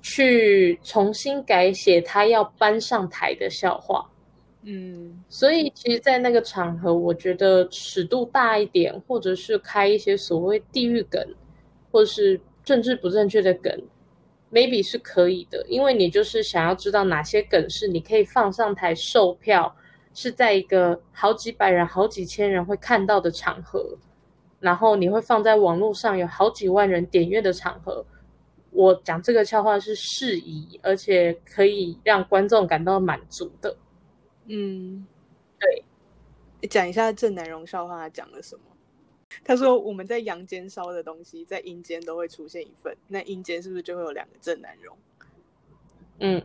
[0.00, 4.10] 去重新改写他要搬上台的笑话。
[4.62, 11.22] 嗯所以其实，在那个场合，我觉得尺度大一点，或者是开一些所谓地域梗，
[11.92, 13.72] 或者是政治不正确的梗
[14.52, 19.74] ，maybe 是可以的，因为你就是想要知道哪些梗是你可以放上台售票，
[20.20, 23.96] 是在一个好几百人、好几千人会看到的场合，
[24.58, 28.04] 然后你会放在网络上有好几万人点阅的场合。
[28.72, 33.76] 我讲这个笑话是适宜，而且可以让观众感到满足的。
[34.46, 35.06] 嗯，
[35.60, 35.84] 对，
[36.68, 38.62] 讲一下郑南荣笑话，他讲了什么？
[39.44, 44.98] 他说我们在阳间烧的东西，在阴间都会出现一份，那阴间是不是就会有两个郑南荣？
[46.18, 46.44] 嗯，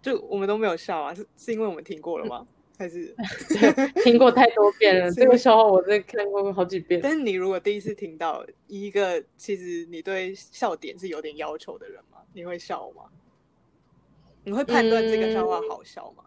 [0.00, 2.46] 就我们都没有笑啊，是是因为我们听过了吗？
[2.78, 3.14] 还是？
[4.04, 7.00] 听过太多遍了，是这个笑话我真的看过好几遍。
[7.02, 12.18] 但是你如果第一次听到一个其实你对笑点是有点要求的人吗？
[12.32, 13.04] 你会笑吗？
[14.44, 16.24] 你会判断这个笑话好笑吗？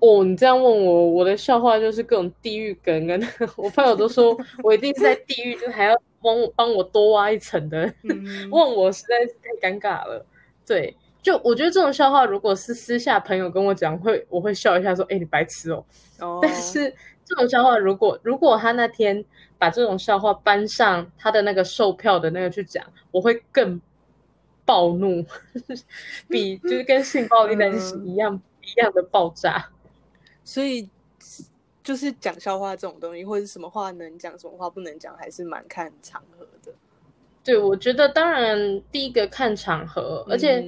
[0.00, 3.20] 哦，你这样问我，我的笑话就是各种地狱梗，跟
[3.56, 7.86] 我朋友都说我一定是在地狱，就还要帮我帮我多挖一层的。
[8.02, 10.26] 嗯 问我实在是太尴尬了。
[10.66, 10.94] 对，
[11.24, 15.82] 就我觉得这种笑话，如果是私下朋友跟我讲，会我会笑一下说：“哎、你白痴哦。”
[16.20, 19.24] 哦， 但是这种笑话，如果如果他那天
[19.56, 23.80] 把这种笑话搬上他的那个售票的那个去讲，我会更
[24.66, 25.24] 暴怒，
[26.28, 29.70] 比 就是跟性暴力男性一样一样的爆炸。
[30.44, 30.90] 所以
[31.82, 36.70] 就是讲笑话这种东西，或者什么话能讲，什么话不能讲，还是蛮看场合的。
[37.42, 38.58] 对，我觉得当然
[38.92, 40.62] 第一个看场合，而且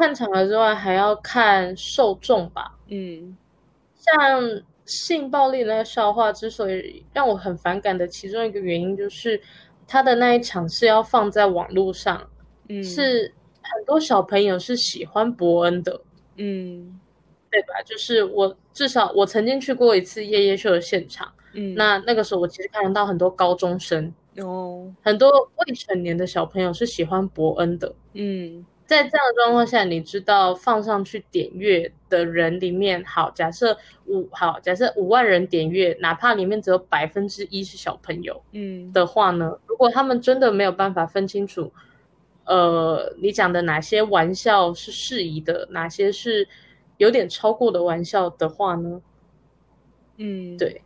[0.00, 2.76] 看场合之外还要看受众吧。
[2.88, 3.36] 嗯，
[3.94, 4.16] 像
[4.84, 9.40] 性暴力那个笑话，之所以让我很反感的其中一个原因，就是
[9.86, 12.28] 他的那一场是要放在网络上，
[12.68, 13.32] 嗯，是
[13.62, 16.00] 很多小朋友是喜欢伯恩的，
[16.38, 16.98] 嗯，
[17.50, 17.80] 对吧？
[17.84, 24.12] 就是我至少我曾经去过一次夜夜秀的现场，嗯，那那个时候我其实看得到很多高中生。
[24.36, 27.92] 哦，很多未成年的小朋友是喜欢伯恩的。
[28.14, 41.72] 嗯，在这样的状况下，你知道放上去点阅的人里面，好，假设五好，假设五万人点阅，哪怕里面只有百分之一是小朋友，嗯的话呢，如果他们真的没有办法分清楚，
[42.46, 46.48] 呃，你讲的哪些玩笑是适宜的，哪些是
[46.96, 49.00] 有点超过的玩笑的话呢？
[50.16, 50.82] 嗯，对，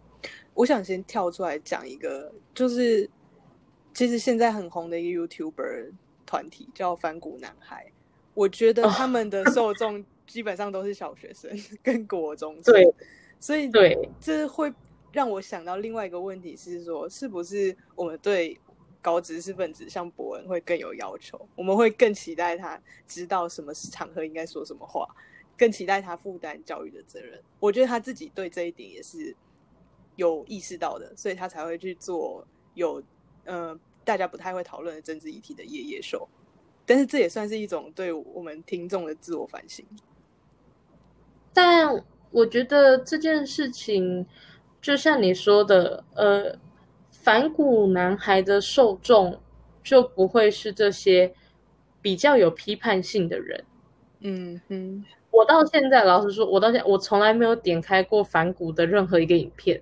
[0.52, 3.08] 我想先跳出来讲一个，就是。
[3.96, 5.92] 其实现在很红的一个 YouTuber
[6.26, 7.92] 团体叫反骨男孩，
[8.34, 11.50] 我觉得他们的受众基本上都是小学生
[11.82, 12.94] 跟国中生，对，
[13.40, 14.72] 所以对，这会
[15.12, 18.58] 让我想到另外一个问题是说，是不是我们对
[19.00, 21.40] 高知识分子像伯恩会更有要求？
[21.54, 25.08] 我们会更期待他知道什么场合应该说什么话，
[25.56, 27.40] 更期待他负担教育的责任。
[27.60, 29.34] 我觉得他自己对这一点也是
[30.16, 33.02] 有意识到的，所以他才会去做有。
[33.46, 36.26] 呃，大家不太会讨论的政治议题的夜夜秀，
[36.86, 39.84] 但是这也算是一种对我们听众的自我反省。
[41.52, 44.26] 但我觉得这件事情，
[44.82, 46.58] 就像你说的，呃，
[47.10, 49.40] 反骨男孩的受众
[49.82, 51.32] 就不会是这些
[52.02, 53.64] 比较有批判性的人。
[54.20, 59.80] 嗯哼，我到现在老实说，我到现在我从来没有点开过反骨的任何一个影片。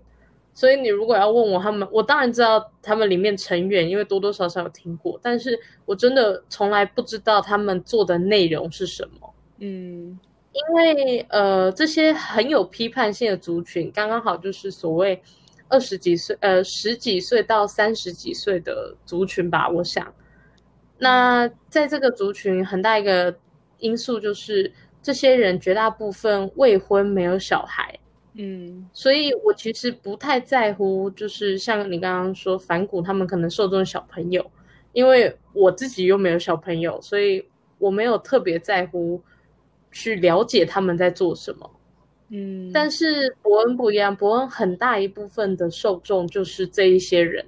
[0.54, 9.34] 所以你如果要问我他们，我当然知道他们里面成员，因为多多少少有听过，但是我真的从来不知道他们做的内容是什么。
[9.60, 10.18] 嗯，
[10.52, 15.20] 因为呃，这些很有批判性的族群，刚刚好就是所谓
[15.68, 19.66] 二十几岁、呃十几岁到三十几岁的族群吧。
[19.68, 20.14] 我想，
[20.98, 23.34] 那在这个族群很大一个
[23.78, 24.70] 因素就是
[25.02, 27.98] 这些人绝大部分未婚，没有小孩。
[28.34, 34.50] 嗯，所以我其实不太在乎，就是像你刚刚说反骨，他们可能受众小朋友，
[34.94, 37.46] 因为我自己又没有小朋友，所以
[37.78, 39.20] 我没有特别在乎
[39.90, 41.70] 去了解他们在做什么。
[42.30, 47.44] 嗯，但是伯恩不一样，伯恩很大一部分的受众就是这一些人，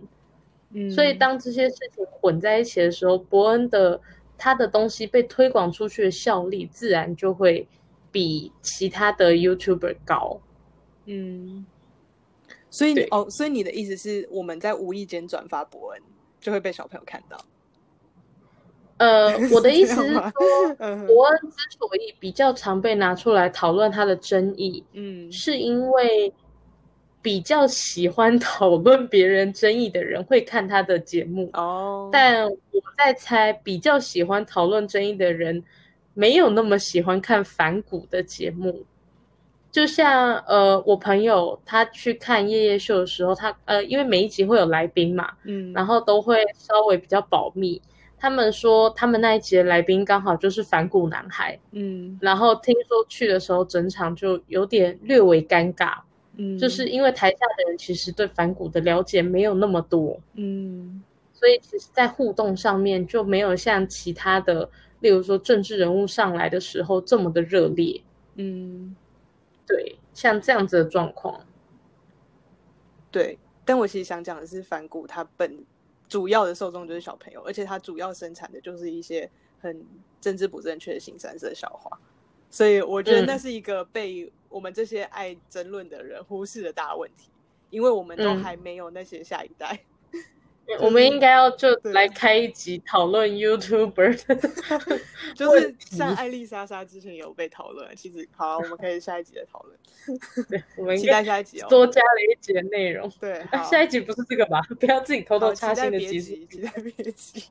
[0.75, 3.99] 嗯，所以当这些事情混在一起的时候，伯恩的
[4.37, 7.67] 他的东西被推广出去的效力，自然就会
[8.13, 10.39] 比其他的 YouTuber 高。
[11.07, 11.65] 嗯，
[12.71, 16.03] 所以哦，所以你的意思是我们在无意间转发博恩，
[16.41, 17.39] 就会被小朋友看到。
[18.99, 20.21] 呃， 我的意思是说，
[20.79, 26.33] 伯恩之所以比较常被拿出来讨论他的争议，嗯，是因为
[27.21, 32.09] 比较喜欢讨论别人争议的人会看他的节目哦。
[32.13, 35.63] 但我在猜，比较喜欢讨论争议的人，
[36.15, 38.85] 没有那么喜欢看反骨的节目。
[39.75, 47.83] 就像呃，我朋友他去看夜夜秀的时候，他呃，因为每一集会有来宾嘛，嗯，然后都会稍微比较保密。
[48.17, 55.95] 他们说他们那一集的来宾刚好就是反骨男孩，嗯，然后听说去的时候整场就有点略微尴尬，
[56.37, 68.01] 嗯，就是因为台下的人其实对反骨的了解没有那么多，嗯，所以其实，在互动上面就没有像其他的，例如说政治人物上来的时候这么的热烈，
[68.37, 68.95] 嗯。
[69.67, 71.45] 对，像这样子的状况，
[73.11, 73.39] 对。
[73.65, 75.65] 但我其实想讲的是，反骨它本
[76.07, 79.83] 主要的受众就是小朋友，而且它主要生产的就是一些很
[80.21, 81.99] 政治不正确的新三色笑话，
[82.51, 87.31] 所以我觉得那是一个被我们这些爱争论的人忽视的大问题，
[87.71, 89.81] 因为我们都还没有那些下一代。
[90.81, 94.17] 我们应该要就来开一集讨论 YouTuber，
[95.37, 99.79] 就是像艾丽莎莎之前有被讨论，其实好，我们可以下一集再讨论。
[100.49, 103.11] 对， 我们期待下一集哦，多加了一集的内容。
[103.21, 104.61] 对，下一集不是这个吧？
[104.81, 107.45] 不要自己偷偷插新的集，期待别集。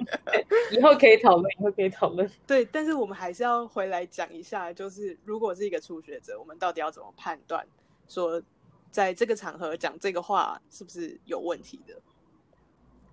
[0.72, 2.30] 以后可以讨论，以后可以讨论。
[2.48, 7.66] 对，但是我们还是要回来讲一下，就是如果是一个初学者，我们到底要怎么判断，
[8.08, 8.42] 说
[8.90, 11.96] 在这个场合讲这个话是不是有问题的？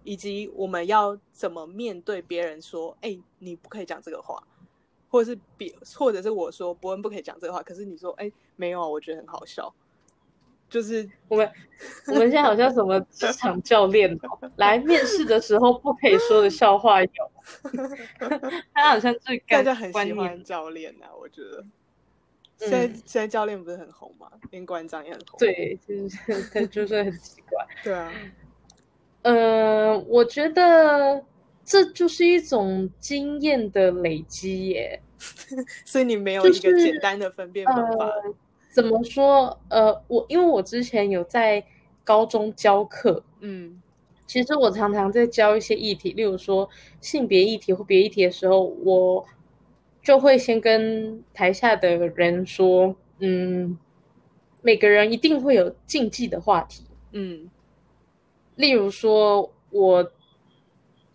[0.05, 4.43] 以及我们要怎么面对别人说，哎，你不可以讲这个话，
[5.09, 9.73] 或者是别，或者是我说伯恩不可以讲这个话，可是你说，哎，没有啊，我觉得很好笑。
[10.69, 11.53] 就是我们，
[12.07, 17.11] 我们现在好像什么职场教练哦，来面试的时候不可以说的笑话有，
[18.73, 21.65] 他好像最大家很喜欢教练呐，我觉得。
[22.57, 24.31] 现在现在教练不是很红吗？
[24.51, 25.39] 连馆长也很红。
[25.39, 27.67] 对，就是 他就是很奇怪。
[27.83, 28.13] 对啊。
[29.23, 31.25] 呃，我觉得
[31.65, 35.01] 这就是一种经验的累积耶。
[35.85, 38.11] 所以你没有一个简单的分辨方法。
[38.73, 39.61] 怎么说？
[39.69, 41.63] 呃，我因为我之前有在
[42.05, 43.83] 高中教课，嗯，
[44.27, 46.69] 其实我常常在教一些议题，例如说
[47.01, 49.27] 性别议题或别议题的时候，我
[50.03, 53.77] 就会先跟台下的人说，嗯，
[54.63, 57.51] 每个人一定会有禁忌的话题，嗯，
[58.61, 60.13] 例如说我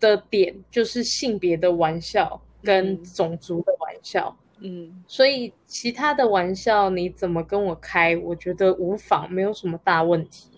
[0.00, 4.36] 的点就是性别的玩笑跟种族的玩笑。
[4.58, 10.48] 嗯，所以其他的玩笑你怎么跟我开，我觉得无妨，没有什么大问题。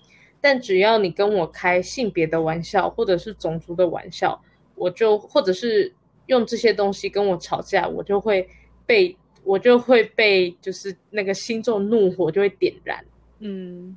[0.40, 4.40] 但只要你跟我开性别的玩笑，或者是种族的玩笑，
[4.76, 5.92] 我就或者是
[6.26, 8.48] 用这些东西跟我吵架，我就会
[8.86, 13.04] 被我就会被就是那个心中怒火就会点燃。
[13.40, 13.96] 嗯，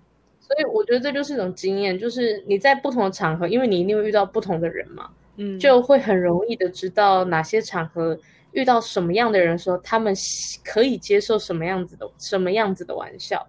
[0.51, 8.19] 所以我觉得这就是一种经验，就是你在不同的场合，因为你一定会遇到不同的人嘛，嗯，就会很容易的知道哪些场合。
[8.53, 10.13] 遇到什么样的人时候他们
[10.61, 13.47] 可以接受什么样子的什么样子的玩笑，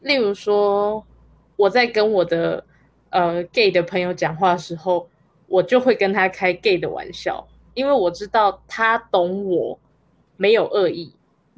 [0.00, 1.04] 例如说
[1.56, 2.64] 我在跟我的
[3.10, 5.06] 呃 gay 的朋友讲话的时候，
[5.48, 9.78] 我就会跟他开 gay 的玩笑，因为我知道他懂我
[10.38, 11.14] 没有恶意，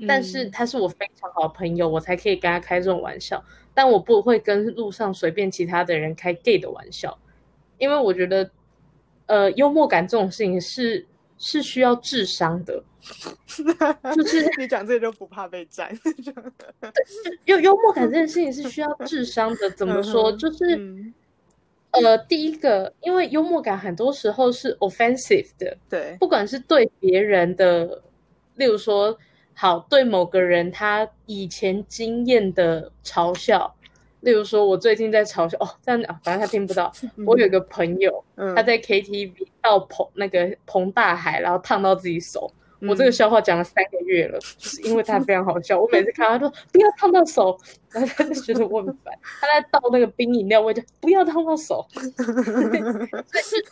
[0.08, 3.40] 但是他是我非常好的朋友，我才可以跟他开这种玩笑，
[3.76, 7.16] 但我不会跟路上随便其他的人开 gay 的玩笑，
[7.78, 8.50] 因为我觉得
[9.26, 11.06] 呃幽默感这种事情是。
[11.38, 12.82] 是需要智商的，
[14.16, 15.94] 就是你讲这就不怕被占。
[17.44, 19.68] 幽幽默感这件事情是需要智商的。
[19.72, 20.32] 怎么说？
[20.32, 21.12] 就是
[21.90, 28.02] 呃，第一个，因为幽默感很多时候是 offensive 的，对，不管是对别人的，
[28.54, 29.18] 例如说，
[29.58, 33.74] 好对某个人他以前经验的嘲笑。
[34.20, 36.92] 例如说，我最近在嘲笑哦，这样讲，反正他听不到。
[37.26, 38.24] 我有个朋友，
[38.56, 39.32] 他在 KTV
[39.62, 42.50] 到澎那个澎大海，然后烫到自己手。
[42.80, 45.80] 我这个笑话讲了三个月了，就是因为他非常好笑。
[45.80, 47.56] 我每次看他说不要烫到手，
[47.92, 49.14] 然 后他就觉得我很烦。
[49.40, 51.86] 他在倒那个冰饮料，我就不要烫到手。
[51.94, 52.02] 就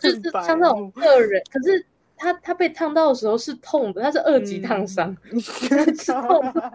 [0.00, 1.84] 就是像这种个人，可是
[2.16, 6.72] 他他被烫到的时候是痛的，他是二级烫伤， 是痛的，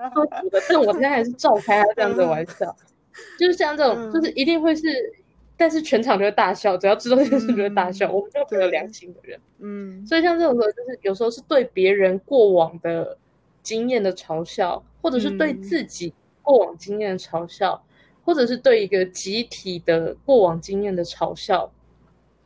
[0.70, 2.76] 但我现在还是照开他这样子玩笑。
[3.38, 4.84] 就是像这种，就是一定会是，
[5.58, 8.10] 但是全场就会大笑，只要知道这件事就会大笑。
[8.10, 13.18] 我们就没有良心的人，嗯，所以像这种时候，就是有时候是对别人过往的
[13.62, 17.84] 经验的嘲笑，或者是对自己过往经验的嘲笑，
[18.24, 21.70] 或者是对一个集体的过往经验的嘲笑，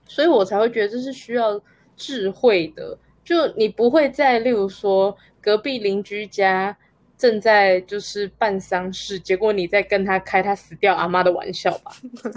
[0.08, 1.62] 所以我才会觉得这是需要
[1.96, 2.98] 智慧的。
[3.24, 6.76] 就你不会在，例如说隔壁邻居家。
[7.16, 11.92] 正在就是办丧事，结果你在跟他开他死掉阿妈的玩笑吧，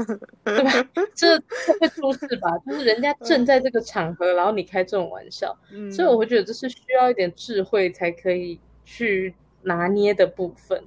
[0.45, 0.71] 对吧？
[1.13, 1.37] 这
[1.81, 2.57] 会出事吧？
[2.65, 5.57] 就是人家正在这个场合，然后你开这种玩笑，
[5.91, 10.81] 所以我会觉得这是需要一点智慧才可以去拿捏的部分。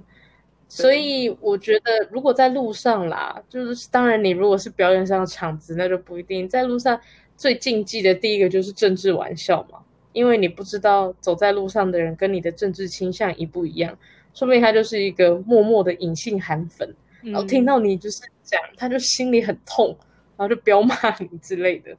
[0.66, 6.48] 所以我觉得，如果在路上啦，就是当然你如果是表演上的场子，那就不一定。
[6.48, 6.98] 在路上
[7.40, 9.78] 最禁忌的第一个就是政治玩笑嘛。
[10.12, 13.96] 因为你不知道走在路上的人跟你的政治倾向一不一样，
[14.34, 19.96] 说不定他就是一个默默的隐性韩粉，然后听到你就是讲，他就心里很痛，
[20.36, 20.94] 然后就彪骂
[21.30, 21.96] 你之类的。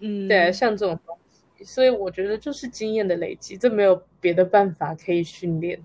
[0.00, 1.16] 嗯，对，像这种东
[1.56, 5.82] 西，所以我觉得就是经验的累积，这没有别的办法可以训练。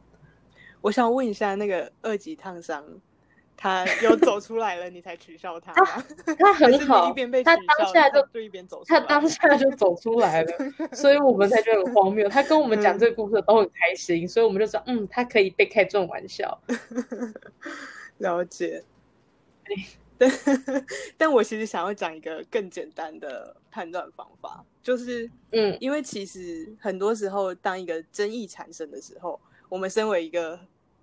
[0.82, 2.84] 我想问一下，那个二级烫伤。
[3.62, 5.74] 他又走出来了，你才取笑他。
[6.40, 10.54] 他很好，他当下就就一边走，他当下就走出来了，
[10.96, 12.30] 所以我们才觉得很荒谬。
[12.30, 16.58] 他跟我们讲这个故事都很开心，所以我们就说，嗯，他可以被开这种玩笑。
[18.20, 18.82] 了解。
[20.18, 20.32] 但
[21.18, 29.38] 但我其实想要讲一个更简单的判断方法，就是，嗯，因为其实很多时候，当一个争议产生的时候，
[29.68, 30.58] 我们身为一个。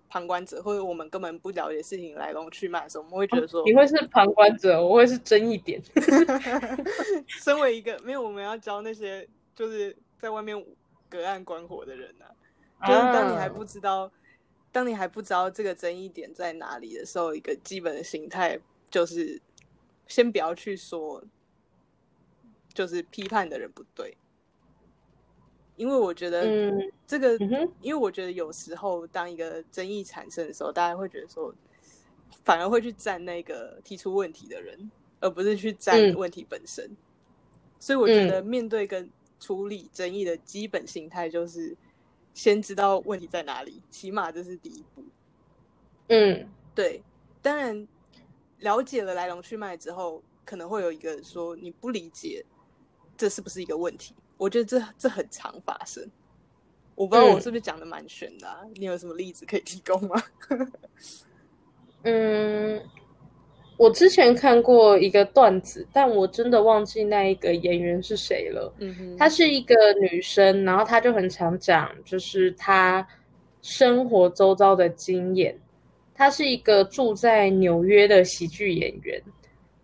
[0.08, 5.82] 旁观者，或者我们根本不了解事情来龙去脉的时候，我们会觉得说你会是旁观者，我会是争议点。
[7.26, 10.64] 身为一个没有，我们要教那些就是在外面
[11.08, 12.24] 隔岸观火的人呢，
[12.86, 14.10] 就是当你还不知道，
[14.72, 18.58] 当你还不知道这个争议点在哪里的时候，一个基本的心态
[18.90, 19.40] 就是
[20.06, 21.22] 先不要去说
[22.72, 24.16] 就是批判的人不对，
[25.76, 31.54] 因为我觉得嗯这个，嗯因为我觉得有时候当一个争议产生的时候，大家会觉得说，
[32.44, 36.90] 反而会去站那个提出问题的人，而不是去站嗯问题本身。
[37.78, 39.08] 所以我觉嗯得面对跟
[39.38, 41.76] 处理争议的基本心态就是
[42.32, 45.04] 先知道问题在哪里，起码这是第一步。
[46.08, 47.02] 嗯对，
[47.42, 47.86] 当然
[48.60, 52.44] 了解了来龙去脉之后，可能会有一个说你不理解
[53.16, 54.14] 这是不是一个问题。
[54.36, 56.08] 我觉得这这很常发生。
[56.94, 60.22] 我不知道我嗯是不是讲的蛮玄的、啊，你有什么例子可以提供吗？
[62.04, 62.80] 嗯，
[63.76, 68.72] 我之前看过一个段子，但我真的忘记那一个演员是谁了。
[68.78, 73.06] 嗯，她是一个女生，然后她就很常讲，就是她
[73.60, 75.58] 生活周遭的经验。
[76.14, 79.22] 她是一个住在纽约的喜剧演员，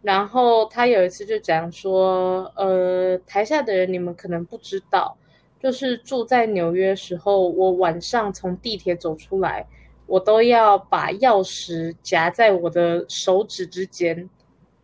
[0.02, 5.16] 然后他有一次就讲说，呃，台下的人你们可能不知道，
[5.60, 9.64] 就是住在纽约时候，我晚上从地铁走出来，
[10.06, 14.28] 我都要把钥匙夹在我的手指之间，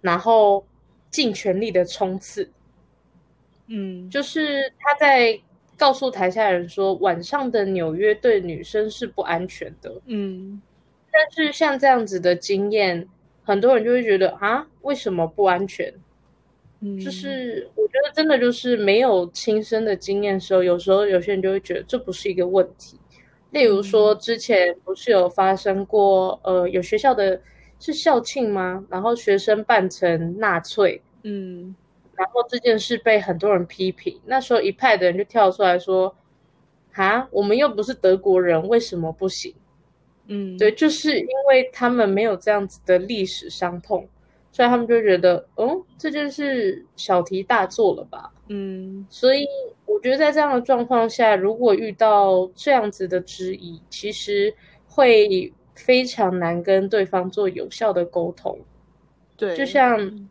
[0.01, 0.65] 然后
[1.11, 2.49] 尽全力的冲刺。
[3.67, 5.39] 嗯，就是他在
[5.77, 10.01] 告诉台下人说，晚上的纽约对女生是不安全的。
[10.07, 10.63] 嗯
[11.11, 13.09] 但是像这样子的经验，
[13.49, 15.91] 很多人就会觉得啊，为什么不安全？
[16.81, 23.01] 嗯，就是我觉得真的就是没有亲身的经验的时候，有时候有些人就会觉得这不是一个问题。
[23.53, 27.41] 例如说，之前不是有发生过，呃，有学校的
[27.81, 28.85] 是校庆吗？
[28.91, 31.75] 然后学生扮成纳粹，嗯
[32.15, 36.15] 然后这件事被很多人批评，那时候一派的人就跳出来说
[36.93, 39.55] ：“哈，我们又不是德国人，为什么不行？”
[40.29, 44.07] 嗯，对，就是因为他们没有这样子的历史伤痛，
[44.53, 48.33] 所以他们就觉得，嗯，这就是小题大做了吧。
[48.51, 49.47] 嗯所以
[49.85, 54.55] 我觉得在这样的状况下，如果遇到这样子的质疑，其实
[54.87, 58.59] 会非常难跟对方做有效的沟通。
[59.37, 60.29] 对，就像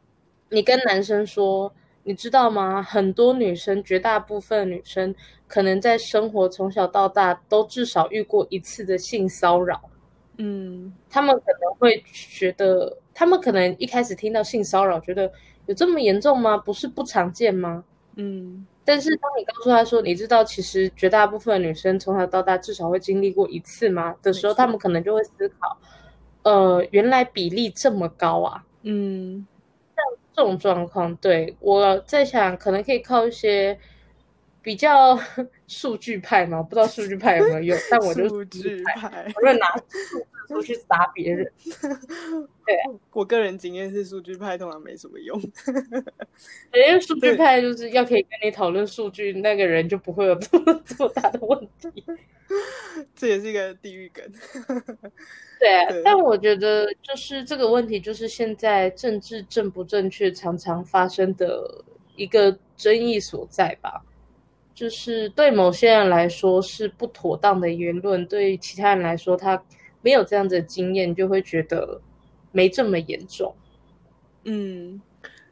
[0.50, 1.74] 你跟男生说，
[2.04, 2.82] 你知道吗？
[2.82, 5.14] 很多女生，绝大部分女生，
[5.48, 9.82] 可能在生活从小到大都至少遇过一次的性骚扰。
[10.40, 15.32] 嗯他们可能会觉得，他们可能一开始听到性骚扰，觉得
[15.66, 16.56] 有这么严重吗？
[16.58, 17.84] 不是不常见吗？
[18.16, 25.78] 嗯但是当你告诉他说，你知道其实绝大部分女生从小到大至少会经历过一次吗的时候，他们可能就会思考，
[26.44, 28.64] 呃，原来比例这么高啊。
[28.84, 29.46] 嗯
[29.96, 33.78] 像这种状况，对我在想，可能可以靠一些
[34.68, 35.18] 比较
[35.66, 41.50] 数据派嘛，不知道数据派有没有用， 但我就数据派，我就拿数字出去砸别人。
[42.68, 42.76] 对
[43.14, 45.42] 我个人经验是数据派通常没什么用。
[46.76, 52.04] 因为数据派就是要可以跟你讨论数据，那个人就不会有这么这么大的问题。
[53.16, 54.22] 这也是一个地狱梗。
[55.62, 61.86] 对啊对，但我觉得就是这个问题，就是现在政治正不正确常常发生的
[62.18, 64.04] 一个争议所在吧。
[64.78, 69.64] 就是对某些人来说是不妥当的言论，对其他人来说他
[70.04, 72.00] 没有这样的经验，就会觉得
[72.52, 73.56] 没这么严重。
[74.44, 75.02] 嗯，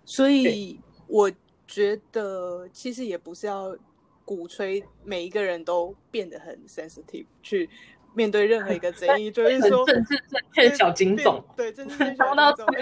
[0.06, 1.32] 所以我
[1.66, 3.76] 觉得其实也不是要
[4.24, 7.68] 鼓吹每一个人都变得很 sensitive 去
[8.16, 12.16] 面对任何一个 争议，就是说政治正确的小警总，对 小警
[12.56, 12.66] 总，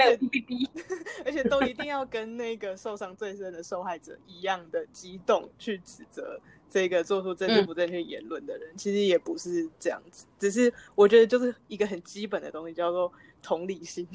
[1.26, 7.66] 而且都一定要跟那个受伤最深的受害者一样的激动去指责这个做出政治嗯。
[7.66, 13.12] 不正确言论的人，其实也不是这样子，只是我觉得就是一个很基本的东西，叫做
[13.42, 14.08] 同理心。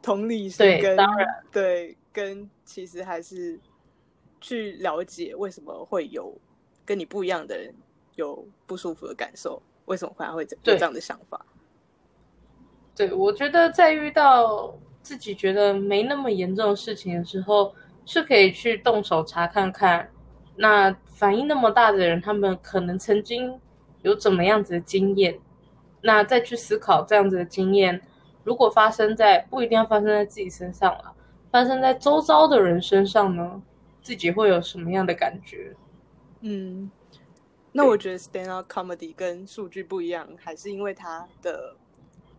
[0.00, 0.96] 同理心跟
[1.50, 3.58] 对跟其实还是
[4.40, 6.32] 去了解为什么会有
[6.84, 7.74] 跟你不一样的人
[8.14, 11.44] 有不舒服的感受，为什么会会有对这样的想法？
[12.94, 17.74] 对，我觉得在遇到自己觉得没那么严重的事情的时候，
[18.04, 20.08] 是可以去动手查看看，
[20.56, 23.60] 那反应那么大的人，他们可能曾经
[24.02, 25.38] 有怎么样子的经验，
[26.00, 28.00] 那再去思考这样子的经验，
[28.44, 31.14] 如果发生在不一定要发生在自己身上了，
[31.50, 33.62] 发生在周遭的人身上呢，
[34.02, 35.74] 自己会有什么样的感觉？
[36.40, 36.90] 嗯，
[37.72, 41.76] 那我觉得 stand up comedy 跟数据不一样，还是因为它的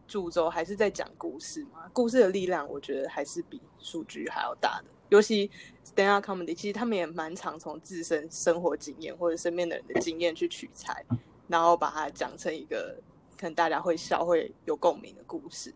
[0.08, 1.90] 主轴还是在讲故事嘛。
[1.94, 4.86] 故事的力量，我觉得还是比数据还要大的。
[5.10, 5.50] 尤其
[5.86, 11.06] stand up comedy，其实他们也蛮常从自身生活经验或者身边的人的经验去取材，
[11.48, 12.96] 然后把它讲成一个
[13.38, 15.74] 可能大家会笑、会有共鸣的故事。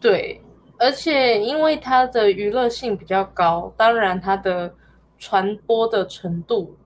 [0.00, 0.40] 对，
[0.78, 4.72] 而且因为它的娱乐性比较高，当然它的
[5.18, 6.76] 传播的程度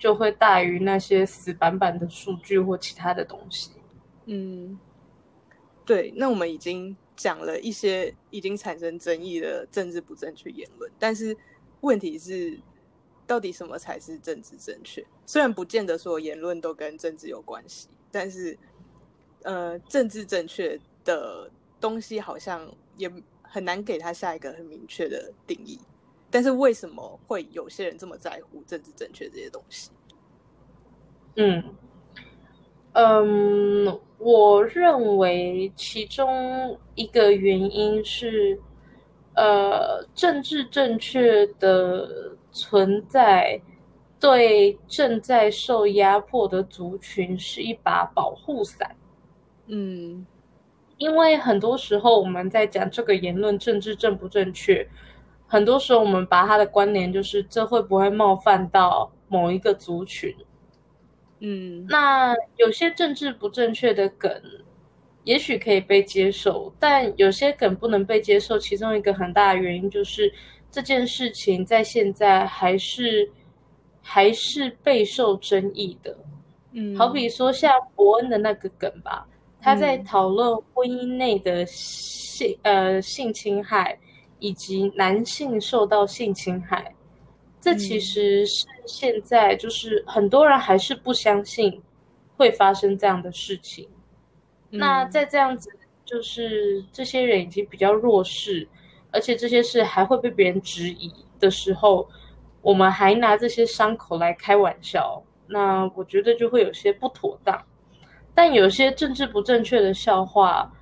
[0.00, 3.70] 就会大于那些死板板的数据或其他的东西。
[4.24, 4.76] 嗯，
[5.84, 6.12] 对。
[6.16, 11.36] 那我们已经讲了一些已经产生争议的政治不正确言论，但是
[11.82, 12.58] 问题是，
[13.26, 15.06] 到底什么才是政治正确？
[15.26, 18.58] 虽然不见得所有言论都跟政治有关系，但是，
[19.42, 21.48] 呃，政治正确的
[21.80, 23.08] 东西好像也。
[23.52, 25.76] 很难给他下一个很明确的定义，
[26.30, 29.90] 但是为什么会有些人这么在乎政治正确这些东西？
[31.36, 31.62] 嗯
[32.92, 38.60] 嗯，我认为其中一个原因是，
[39.34, 43.60] 呃，政治正确的存在
[44.18, 48.96] 对正在受压迫的族群是一把保护伞。
[49.66, 50.26] 嗯。
[50.98, 54.86] 因为很多时候我们在讲这个言论政治正不正确，
[55.50, 60.32] 很多时候我们把它的关联就是这会不会冒犯到某一个族群？
[61.40, 64.30] 嗯，那有些政治不正确的梗，
[65.24, 68.56] 也许可以被接受，但有些梗不能被接受。
[68.56, 70.32] 其中一个很大的原因就是
[70.70, 73.28] 这件事情在现在还是
[74.00, 76.16] 还是备受争议的。
[76.72, 79.26] 嗯，好比说像伯恩的那个梗吧。
[79.62, 83.98] 他在讨论婚姻内的性呃性侵害，
[84.40, 86.92] 以及男性受到性侵害，
[87.60, 91.80] 这其实是现在就是很多人还是不相信
[92.36, 93.88] 会发生这样的事情。
[94.70, 95.70] 那在这样子，
[96.04, 98.66] 就是这些人已经比较弱势，
[99.12, 102.08] 而且这些事还会被别人质疑的时候，
[102.62, 107.62] 我们还拿这些伤口来开玩笑，那我觉得就会有些不妥当。
[108.32, 110.72] 但有些政治不正确的笑话，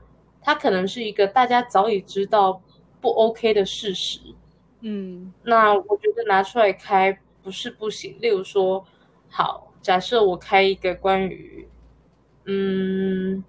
[0.43, 2.61] 它可能是一个大家早已知道
[3.01, 4.21] 不 OK 的事实。
[4.81, 8.17] 嗯，那我觉得拿出来开不是不行。
[8.21, 8.85] 例如说，
[9.29, 11.67] 好，假设我开一个关于，
[12.45, 13.43] 嗯，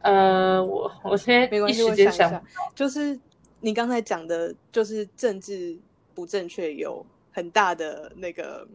[0.00, 2.44] 呃，我我现在一时间想，
[2.74, 3.18] 就是
[3.60, 5.78] 你刚才讲的，就是政治
[6.14, 8.66] 不正确有很大的那个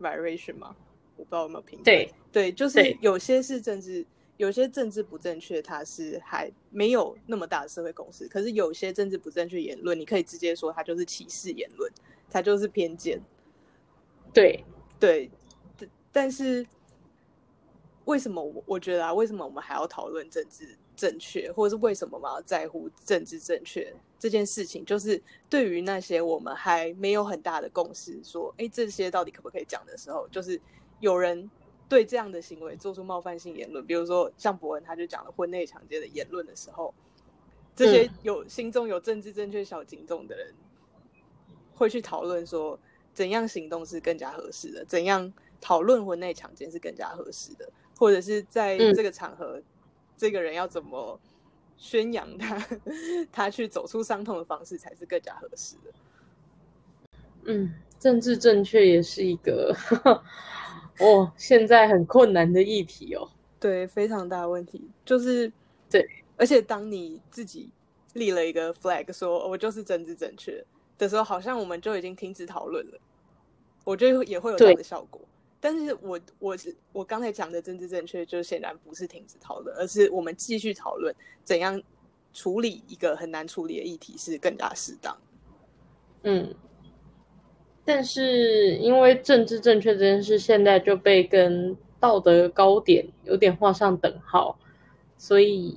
[0.00, 0.74] variation 吗？
[1.16, 4.04] 我不知道有没有评对对，就是有些是政治，
[4.36, 8.26] 有些政治不正确，它是还没有那么大的社会共识。
[8.28, 11.90] 可是有些政治不正确言论，你可以直接说它就是歧视言论，
[12.30, 13.20] 它就是偏见。
[14.32, 14.64] 对
[14.98, 15.30] 对，
[16.10, 16.66] 但是
[18.04, 24.84] 为什么我我觉得啊，为什么我们还要讨论政治正确，或者是为什么我们要在乎政治正确这件事情？
[24.84, 30.60] 就是对于那些我们还没有很大的共识，说哎这些到底可不可以讲的时候，就是。
[31.00, 31.50] 有人
[31.88, 36.92] 对这样的行为做出冒犯性言论，比如说像伯恩，他就讲了婚内强奸的言论的时候，
[37.76, 40.54] 这些有心中有政治正确小警钟的人，
[41.74, 42.78] 会去讨论说
[43.12, 49.60] 怎样行动是更加合适的，怎样讨论婚内强奸是更加合适的，或者是在这个场合，
[50.16, 51.20] 这个人要怎么
[51.76, 52.66] 宣扬他
[53.30, 55.92] 他去走出伤痛的方式才是更加合适的。
[57.44, 59.76] 嗯，政治正确也是一个。
[61.00, 63.28] 哦，现在很困难的议题哦。
[63.58, 65.50] 对，非常大问题，就是
[65.90, 67.70] 对，而且当你自己
[68.12, 70.64] 立了一个 flag，说我就是政治正确
[70.98, 72.98] 的时候，好像我们就已经停止讨论了。
[73.82, 75.20] 我觉得也会有这样的效果。
[75.60, 76.56] 但是我我
[76.92, 81.82] 我刚才讲的政治正确，就显然不是停止讨论，而是我们继续讨论怎样
[82.34, 85.16] 处理一个很难处理的议题是更加适当。
[86.22, 86.54] 嗯。
[87.86, 94.58] 但是因为政治正确这件事，现在就被跟道德高点有点画上等号，
[95.18, 95.76] 所以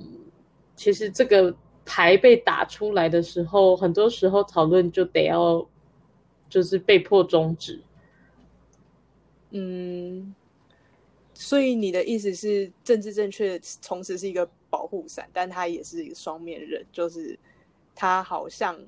[0.74, 1.54] 其实这个
[1.84, 5.66] 牌被打出来的时候，很多时候讨论就得要
[6.48, 7.78] 就是被迫终止。
[9.50, 10.34] 嗯，
[11.34, 17.38] 所以你的意思是，政治正确从此是一个保护伞，但它也是一个双面刃，就是
[17.94, 18.78] 它好像。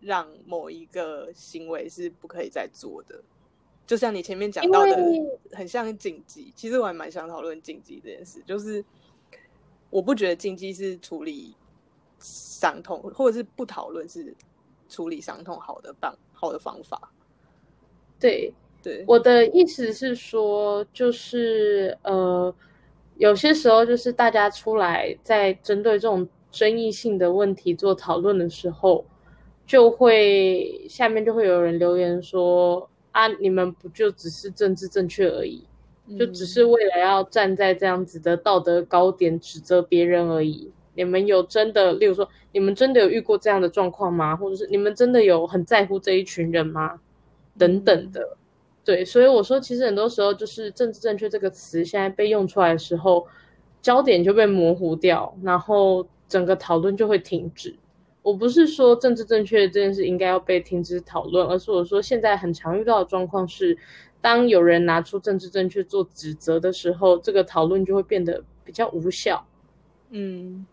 [0.00, 3.20] 让某一个行为是不可以再做的，
[3.86, 4.96] 就像你前面讲到的，
[5.52, 6.50] 很像禁忌。
[6.56, 8.82] 其实我还蛮想讨论禁忌这件事，就是
[9.90, 11.54] 我不觉得禁忌是处理
[12.18, 14.34] 伤痛，或者是不讨论是
[14.88, 17.12] 处理伤痛好的办好的方法。
[18.18, 18.50] 对
[18.82, 22.54] 对，我的意思是说，就是呃，
[23.18, 29.04] 有些时候就是大家出来在针对这种争议性的问题做讨论的时候。
[29.70, 35.64] 就会下面就会有人留言说啊，你们不就只是政治正确而已，
[36.18, 40.72] 就只是为了要站在这样子的道德高点指责别人而已。
[40.94, 44.34] 你们有真的，例如说，你们真的有遇过这样的状况吗？
[44.34, 46.98] 或者是你们真的有很在乎这一群人吗？
[47.56, 48.36] 等等的。
[48.84, 53.24] 对，所以我说，其实很多时候就是“政治正确”这个词现在被用出来的时候，
[53.80, 57.76] 焦点就被模糊掉，然后整个讨论就会停止。
[58.22, 63.76] 我不是说政治正确这件事应该要被停止讨论，而是我说现在很常遇到的状况是，
[64.20, 69.46] 当有人拿出政治正确做指责的时候，这个讨论就会变得比较无效。
[70.10, 70.66] 嗯，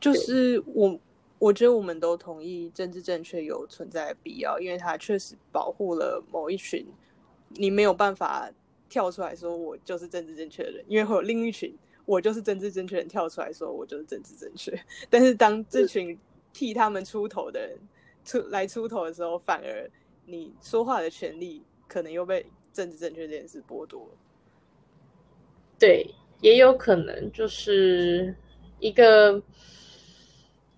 [0.00, 0.98] 就是我
[1.38, 6.84] 我觉得我们都同意政治正确有存在的必要，因为它确实保护了某一群，
[7.50, 8.50] 你没有办法
[8.88, 11.72] 跳出来说我就是政治正确的人，因为会有另一群
[12.04, 14.76] 我就是政治正确人跳出来说我就是政治正确，
[15.08, 16.18] 但是当这群。
[16.52, 17.78] 替他们出头的人
[18.24, 19.90] 出来出头的时候，反而
[20.26, 24.08] 你说话的权利可能又被政治正确这件事剥夺。
[25.78, 28.34] 对，也有可能就是
[28.78, 29.42] 一个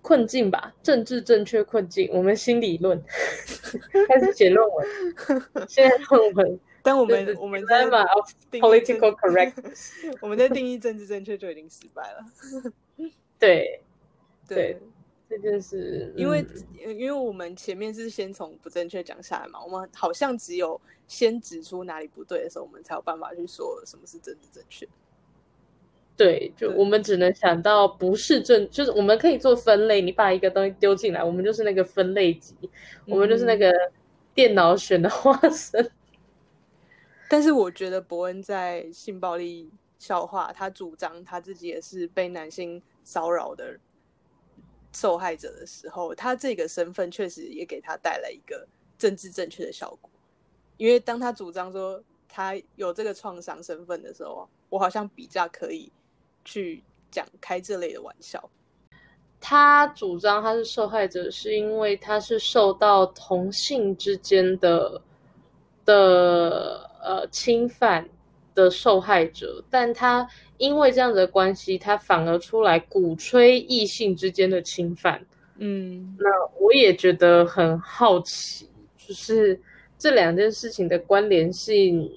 [0.01, 2.09] 困境吧，政治正确困境。
[2.11, 2.99] 我们新理论
[4.07, 4.87] 开始写论文，
[5.67, 7.85] 现在论文， 但我们我们在
[8.51, 9.53] political correct，
[10.21, 12.25] 我们在定义政治正确就已经失败了。
[13.37, 13.81] 对，
[14.47, 14.79] 对。
[15.29, 16.45] 这件事，因为
[16.79, 24.87] 因为我们前面是先从不正确讲下来嘛，我们好像只有先指出哪里不对的时候，我们才有办法去说什么是政治正确。
[26.17, 30.01] 对，就我们只能想到不是正，就是我们可以做分类。
[30.01, 32.55] 你把一个东西丢进来，我们就是那个分类级，
[33.05, 33.73] 我们就是那个
[34.33, 35.91] 电脑选的化身。
[37.27, 39.69] 但是我觉得伯恩在性暴力
[39.99, 43.77] 笑话，他主张他自己也是被男性骚扰的。
[44.95, 48.65] 受害者的时候，他这个身份确实也给他带来一个
[48.97, 50.09] 政治正确的效果。
[50.77, 55.91] 因为当他主张说他有这个创伤身份的时候，我好像比较可以
[56.43, 58.49] 去讲开这类的玩笑。
[59.39, 65.01] 他主张他是受害者，是因为他是受到同性之间的
[65.85, 68.09] 的呃侵犯
[68.55, 70.27] 的受害者，但他。
[70.57, 75.21] 因为这样的关系，他反而出来鼓吹异性之间的侵犯。
[75.57, 79.59] 嗯，那我也觉得很好奇，就是
[79.97, 82.09] 这两件事情的关联性，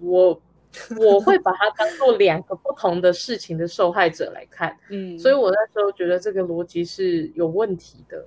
[0.00, 0.40] 我
[0.98, 4.74] 我会把它当做两个不同的事情的受害者来看。
[4.88, 8.24] 嗯，所以我那时候觉得这个逻辑是有问题的。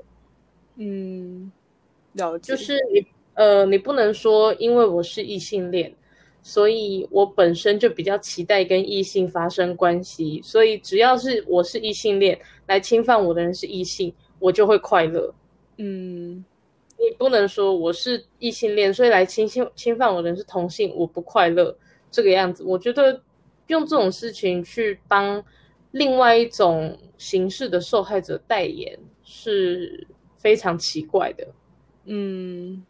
[0.76, 1.52] 嗯，
[2.14, 3.04] 了解，就是你
[3.34, 5.92] 呃，你不能说因为我是异性恋。
[6.42, 15.34] 所以我本身就比较期待跟异性发生关系，所以只要是我是异性恋来侵犯我的人是异性，我就会快乐。
[15.78, 16.44] 嗯，
[16.98, 21.78] 你不能说我是异性恋，所以来侵侵侵犯我的人是同性，我不快乐
[22.10, 22.64] 这个样子。
[22.64, 23.22] 我觉得
[23.68, 25.44] 用这种事情去帮
[25.92, 30.08] 另外一种形式的受害者代言是
[30.38, 31.48] 非常奇怪的。
[32.06, 32.84] 嗯。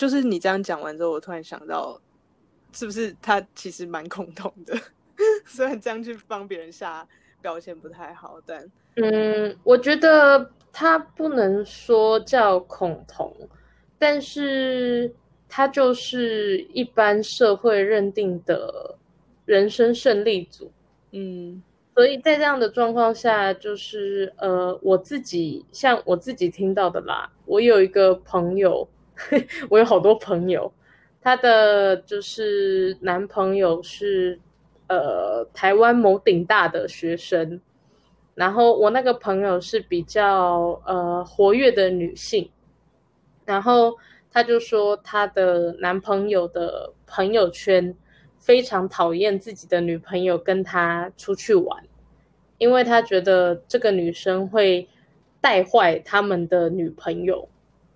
[0.00, 2.00] 就是你这样讲完之后，我突然想到，
[2.72, 4.74] 是不是他其实蛮恐同的？
[5.44, 7.06] 虽然这样去帮别人下
[7.42, 13.30] 标签不太好，但嗯，我觉得他不能说叫恐同，
[13.98, 15.14] 但是
[15.50, 18.96] 他就是一般社会认定的
[19.44, 20.72] 人生胜利组。
[21.10, 21.62] 嗯，
[21.94, 28.88] 所以在这样的状况下，就是呃，我自己像我自己听到的啦，我有一个朋友。
[29.68, 30.72] 我有好多朋友，
[31.20, 34.38] 她的就是男朋友是
[34.88, 37.60] 呃台湾某顶大的学生，
[38.34, 42.50] 然后我那个朋友是比较呃活跃的女性，
[43.44, 43.96] 然后
[44.32, 47.94] 她就说她的男朋友的朋友圈
[48.38, 51.84] 非常讨厌自己的女朋友跟他出去玩，
[52.58, 54.88] 因为他觉得这个女生会
[55.42, 57.48] 带坏他们的女朋友，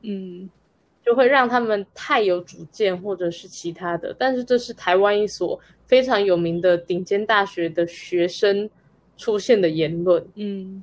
[0.03, 0.51] 嗯。
[1.05, 4.17] 就会让他们太有主见，或者是其他的。
[4.19, 8.69] 但是这是台湾一所非常有名的顶尖大学的学生
[9.19, 10.27] 出现的言论。
[10.37, 10.83] 嗯，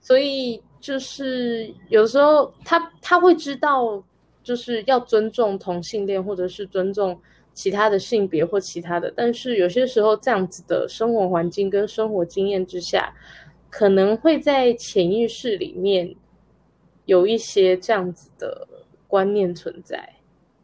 [0.00, 4.02] 所以就是有时候他他会知道，
[4.42, 7.16] 就是要尊重同性恋，或者是尊重
[7.54, 9.12] 其他的性别或其他的。
[9.14, 13.14] 但是有些时候这样子的生活环境跟生活经验之下，
[13.70, 16.12] 可能会在潜意识里面
[17.04, 18.66] 有一些这样子的。
[19.12, 20.08] 观念存在，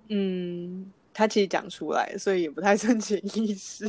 [0.09, 3.87] 嗯，他其实讲出来，所以也不太算潜意识。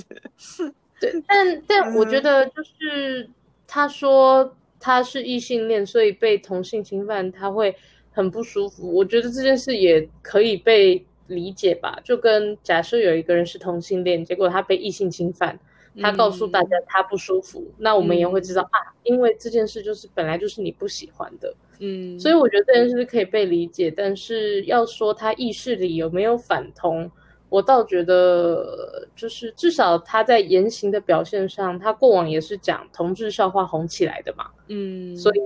[0.99, 3.30] 对， 但但我觉得就是
[3.66, 7.74] 他说他是异性恋，所以被同性侵犯他会
[8.12, 8.93] 很不舒服。
[8.93, 15.57] 我觉得这件事也可以被理解吧，就跟假设有一个人是同性恋，结果他被异性侵犯，
[16.01, 23.89] 他告诉大家他不舒服，那我们也会知道、嗯啊，因为这件事就是本来就是你不喜欢的，嗯，所以我觉得这件事可以被理解。
[23.89, 27.09] 但是要说他意识里有没有反同，
[27.49, 35.39] 我倒觉得就是至少他在言行的表现上，他过往也是讲同志笑话红起来的嘛，嗯，所以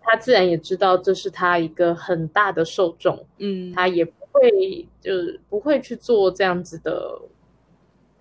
[0.00, 3.24] 他自然也知道这是他一个很大的受众。
[3.38, 7.20] 嗯，他也不会就是不会去做这样子的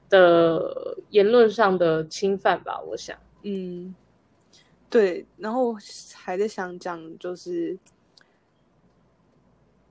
[0.10, 3.18] 的言论上的侵犯吧，我想。
[3.44, 3.94] 嗯，
[4.90, 5.76] 对，然后
[6.14, 7.78] 还在想讲，就是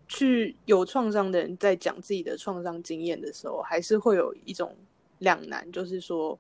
[0.09, 4.74] 去有创伤的人在讲自己的创伤经验的时候，还是会有一种
[5.18, 6.38] 两难，就是说，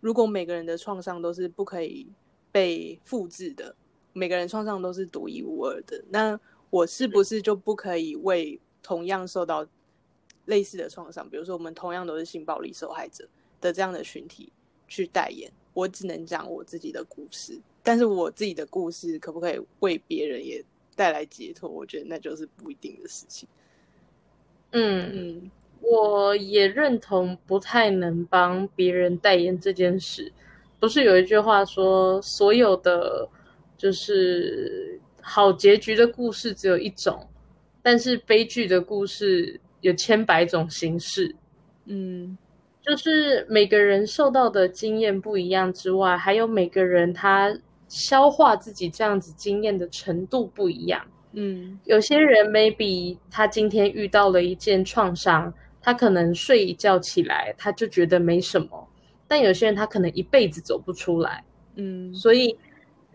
[0.00, 2.06] 如果每个人的创伤都是不可以
[2.52, 3.74] 被复制的，
[4.12, 6.38] 每个人创伤都是独一无二的，那
[6.70, 9.66] 我是不是就不可以为同样受到
[10.44, 13.28] 类似的创伤，比如说我们同样都是性暴力受害者
[13.60, 14.52] 的这样的群体
[14.86, 15.50] 去代言？
[15.74, 20.62] 我只能讲我自己的故事，但是我自己的故事可不可以为别人也
[20.94, 21.66] 带来解脱？
[21.66, 23.48] 我觉得那就是不一定的事情。
[24.72, 30.30] 嗯，嗯我也认同不太能帮别人代言这件事。
[30.78, 33.26] 不是有一句话说，所有的
[33.78, 37.26] 就是好结局的故事只有一种，
[37.80, 41.34] 但是悲剧的故事有千百种形式。
[41.86, 42.36] 嗯
[42.82, 47.58] 就是每个人受到的经验不一样之外，还有每个人他
[47.88, 51.04] 消化自己这样子经验的程度不一样。
[51.32, 58.88] 嗯有些人 maybe 他今天遇到了一件创伤，他可能睡一觉起来他就觉得没什么，
[59.26, 61.44] 但有些人他可能一辈子走不出来。
[61.76, 62.56] 嗯所以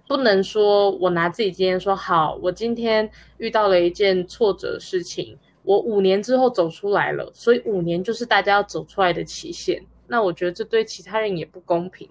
[0.08, 9.84] 不能说我拿自己经验说好，我今天遇到了一件挫折事情，我五年之后走出来了，所以五年就是大家要走出来的期限。
[10.06, 12.08] 那我觉得这对其他人也不公平。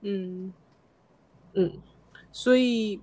[0.00, 0.52] 嗯，
[1.54, 1.72] 嗯，
[2.32, 3.00] 所以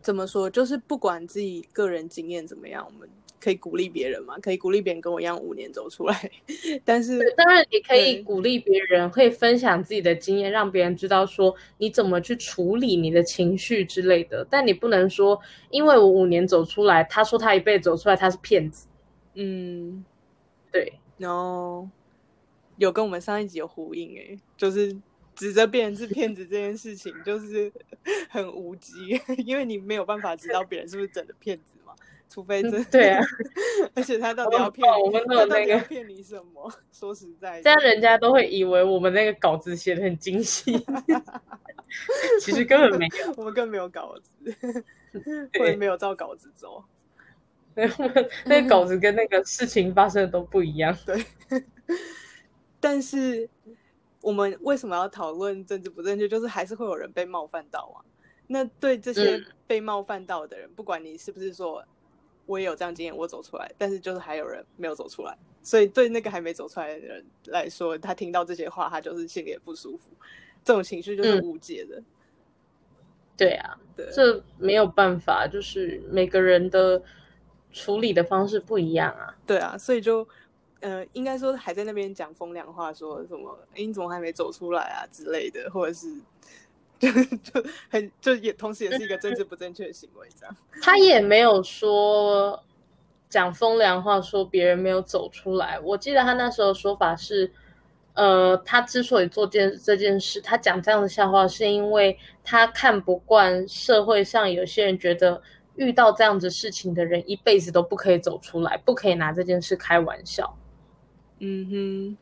[0.00, 0.48] 怎么说？
[0.50, 3.08] 就是不管自己个人经验怎么样，我们
[3.38, 6.30] 可以鼓励别人嘛，可以鼓励别人跟我一样五年走出来。
[6.84, 14.46] 但是，当然你可以鼓励别人，可以分享自己的经验，让别人知道说你怎么去处理你的情绪之类的。
[14.50, 18.86] 但你不能说，因为我五年走出来，他说他一辈子走出来，他是骗子。
[19.34, 20.04] 嗯，
[20.72, 21.88] 对，然后
[22.76, 24.94] 有跟我们上一集有呼应诶、就是
[25.34, 27.72] 指责别人是骗子这件事情，就是
[28.28, 31.94] 很无稽， 因为你没有办法知道别人是不是真的骗子嘛，
[32.28, 33.24] 除非真、嗯对啊，
[33.94, 36.70] 而且他到底要骗我们都有他到底那个骗你什么？
[36.92, 40.84] 说实在的，这样人家都会以为我们那个稿子写的很精细，
[42.40, 43.34] 其实根本没有。
[43.36, 44.54] 我们更没有稿子，
[45.58, 46.84] 或者没有照稿子走。
[48.44, 50.96] 那个稿子跟那个事情发生的都不一样。
[51.06, 51.24] 对
[52.78, 53.48] 但是
[54.22, 56.28] 我们为什么要讨论政治不正确？
[56.28, 58.04] 就是还是会有人被冒犯到啊。
[58.46, 61.84] 那对这些嗯被冒犯到的人，不管你是不是说
[62.46, 65.36] 我也有这样经验，我走出来，但是就是还有人没有走出来。
[65.62, 70.10] 所以对那个还没走出来的人来说，他听到这些话，他就是心里也不舒服。
[70.64, 72.02] 这种情绪就是嗯无解的。
[73.36, 77.02] 对啊，对，这没有办法，就是每个人的
[77.72, 79.34] 处理的方式不一样啊。
[79.46, 80.26] 对啊，所以就
[80.80, 86.08] 呃，应该说还在那边讲风凉话，说什么“你怎么还没走出来啊”之类的，或者是
[86.98, 87.10] 就
[87.42, 90.56] 就很就也同时也是一个政治不正确的行为，这样。
[90.80, 92.62] 他也没有说
[93.28, 95.78] 讲风凉话，说别人没有走出来。
[95.80, 97.52] 我记得他那时候说法是，
[98.14, 105.42] 呃，他之所以做件这件事，他讲这样的笑话，是因为他看不惯社会上有些人觉得
[105.76, 110.56] 遇到这样子事情的人一辈子都不可以走出来，不可以拿这件事开玩笑。
[111.40, 112.16] 嗯哼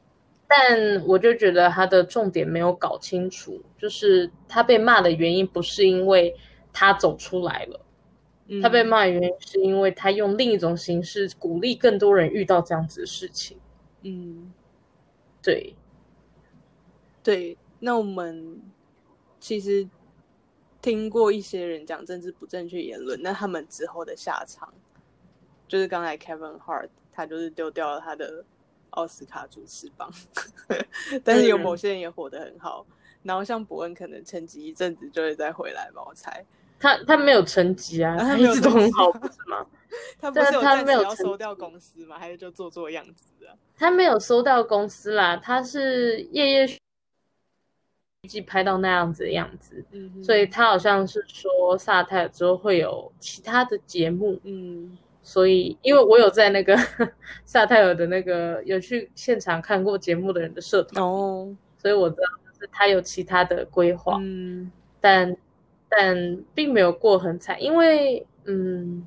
[0.49, 6.35] 但我就觉得他的重点没有搞清楚，就是他被骂的原因不是因为
[6.73, 7.81] 他走出来了。
[8.49, 13.59] 哼，他被嗯骂的原因是因为他用另一种形式鼓励更多人遇到这样子的事情。
[14.03, 14.51] 嗯，
[15.43, 15.75] 对，
[17.23, 17.59] 对。
[17.81, 18.61] 那我们
[19.39, 19.87] 其实
[20.81, 24.73] 听过一些人讲政治不正确言论，那他们之后的下场，
[25.69, 28.45] 就是刚才 Kevin Hart 他就是丢掉了他的
[28.91, 30.11] 奥斯卡主持棒，
[31.25, 32.87] 但是有嗯某些人也活得很好。
[33.23, 36.45] 然后像伯恩可能沉寂一阵子就会再回来吧，我猜。
[36.81, 39.67] 他他没有成绩啊，啊他一直都很好，不是吗？
[40.21, 42.17] 他不是他没有成收掉公司吗？
[42.19, 43.53] 还是就做做样子啊？
[43.77, 46.79] 他没有收掉公司啦，他是夜夜
[48.23, 54.97] 预计拍到那样子的样子，嗯，所以他好像是说萨泰尔之后会有其他的节目，嗯
[55.29, 56.75] 所以因为我有在那个
[57.45, 64.73] 萨泰尔的那个有去现场看过节目的人的社团，哦，所以我知道就是他有其他的规划，嗯。
[65.01, 65.37] 但
[65.87, 69.07] 但并没有过很惨，因为嗯，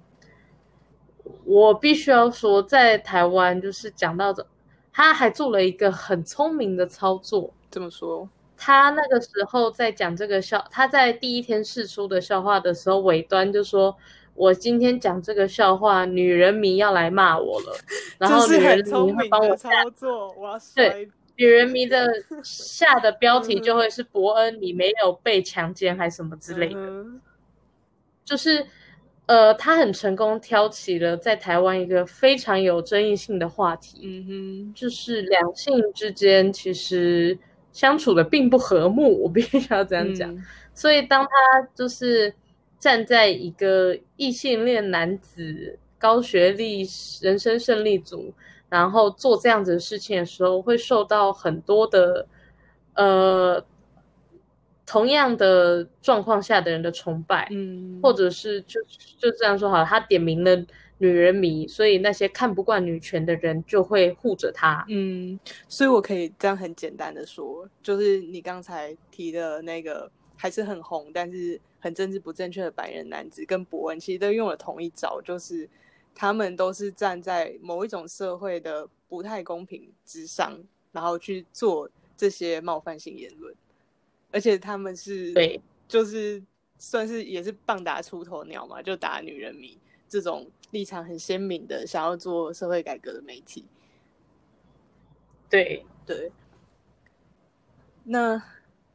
[1.43, 4.45] 我必须要说，在台湾就是讲到这，
[4.93, 7.51] 他还做了一个很聪明的操作。
[7.71, 13.97] 怎么说，他那个时候在讲这个笑，他在第一天试出的笑话的时候，尾端就说
[14.41, 17.77] ：“我今天讲这个笑话，女人迷要来骂我了。
[18.17, 21.07] ”然后女人迷很聪会帮我操作，我要摔。
[21.35, 22.07] 女人迷的
[22.43, 27.21] 下的标题就会是伯恩，你没有被强奸还什么之类的，嗯
[28.25, 28.65] 就是
[29.27, 37.37] 呃，他很成功挑起了在台湾一个非常有争议性的话题，嗯哼就是两性之间其实
[37.71, 40.35] 相处的并不和睦，我必须要这哼，样讲。
[40.35, 41.29] 嗯所以当他
[41.75, 42.33] 就是
[42.81, 46.85] 站在一个异性恋男子、高学历、
[47.21, 48.33] 人生胜利组，
[48.69, 52.27] 然后做这样子的事情的时候，会受到很多的
[52.95, 53.63] 呃
[54.83, 58.81] 同样的状况下的人的崇拜，嗯，或者是就
[59.19, 60.65] 就这样说好了，他点名了
[60.97, 64.83] 女人迷，所以那些看不惯女权的人就会护着他。
[64.89, 70.11] 嗯，所以我可以这样很简单的说，就是你刚才提的那个
[70.41, 75.69] 还是很红，但是很政治不正确的白人男子跟伯恩，其实都用了同一招，就是
[76.15, 80.59] 他们都是站在某一种社会的不太公平之上，
[80.91, 81.87] 然后去做
[82.17, 83.55] 这些冒犯性言论，
[84.31, 86.41] 而且他们是对，就是
[86.79, 89.77] 算是也是棒打出头鸟嘛，就打女人迷
[90.09, 93.63] 这种立场很鲜明的想要做社会改革的媒体。
[95.47, 96.31] 对，对，
[98.03, 98.41] 那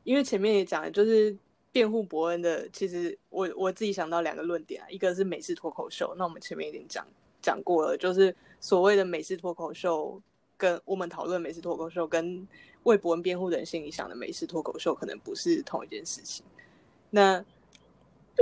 [0.07, 1.37] 因为前面也讲了，就是
[1.73, 7.05] 辩护伯恩的，其实我我自己想到两个论点啊，一个是美式脱口秀，那我们前面已经讲
[7.43, 10.23] 讲过了，就是所谓的美式脱口秀，
[10.57, 12.47] 跟我们讨论美式脱口秀跟
[12.85, 16.47] 为伯恩辩护的人心里想的美式脱口秀可能不是同一件事情。
[17.11, 17.45] 那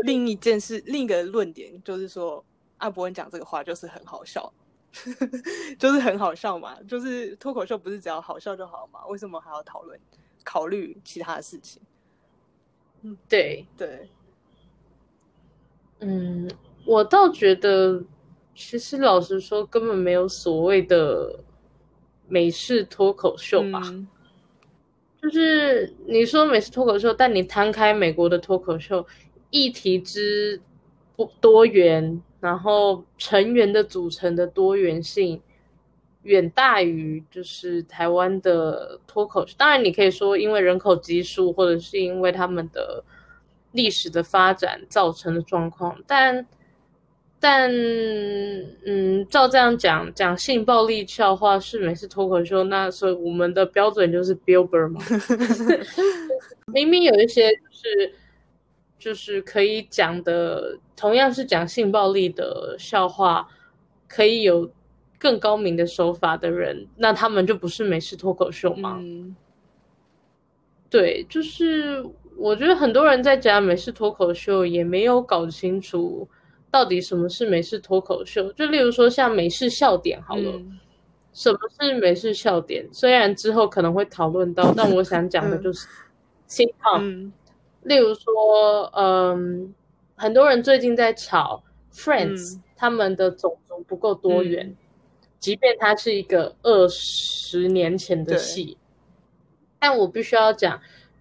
[0.03, 2.45] 另一件事，另一个论点就是说，
[2.77, 4.53] 阿伯恩讲这个话就是很好笑。
[5.77, 9.05] 就是很好笑嘛，就是脱口秀不是只要好笑就好嘛？
[9.07, 9.99] 为什么还要讨论、
[10.45, 11.83] 考虑其他的事情？
[13.29, 14.09] 对，对，
[16.01, 16.49] 嗯，
[16.87, 18.03] 我倒觉得，
[18.55, 21.41] 其实老实说，根本没有所谓的
[22.29, 23.81] 美式脱口秀吧。
[23.85, 24.07] 嗯
[25.23, 29.07] 就是你说美式脱口秀，但你摊开美国的脱口秀，
[29.49, 30.61] 议题之
[31.17, 35.41] 不多元，然后成员的组成的多元性，
[36.25, 39.55] 远大于就是台湾的脱口秀。
[39.57, 43.03] 当然，你可以说因为人口基数，或者是因为他们的
[43.73, 46.47] 历史的发展造成的状况，但
[47.39, 47.71] 但
[48.87, 55.01] 嗯，照这样讲，讲性暴力笑话是美式脱口秀，那所以我们的标准就是 Bill Burr 嘛。
[56.73, 58.15] 明明有一些就是
[58.99, 63.47] 就是可以讲的，同样是讲性暴力的笑话，
[64.09, 64.71] 可以有
[65.25, 68.99] 更高明的手法的人，那他们就不是美式脱口秀吗？
[69.01, 69.35] 嗯
[70.91, 72.05] 对，就是
[72.37, 76.29] 我觉得很多人在讲美式脱口秀，也没有搞清楚
[76.71, 78.53] 到底什么是美式脱口秀。
[78.53, 80.79] 就例如说像美式笑点好了，嗯
[81.33, 82.87] 什么是美式笑点？
[82.93, 85.89] 虽然之后可能会讨论到，但我想讲的就是
[86.47, 87.01] sitcom。
[87.01, 87.33] 嗯
[87.85, 89.75] 例如说，嗯，
[90.17, 94.77] 很多人最近在吵 Friends，、嗯他们的种族不够多元，嗯
[95.45, 98.79] 即便它是一个二十年前的戏，
[99.79, 100.81] 但我必须要讲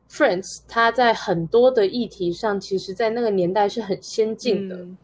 [0.10, 4.78] ，Friends 它在很多的议题上，其实在那个年代是很先进的。
[4.78, 4.98] 嗯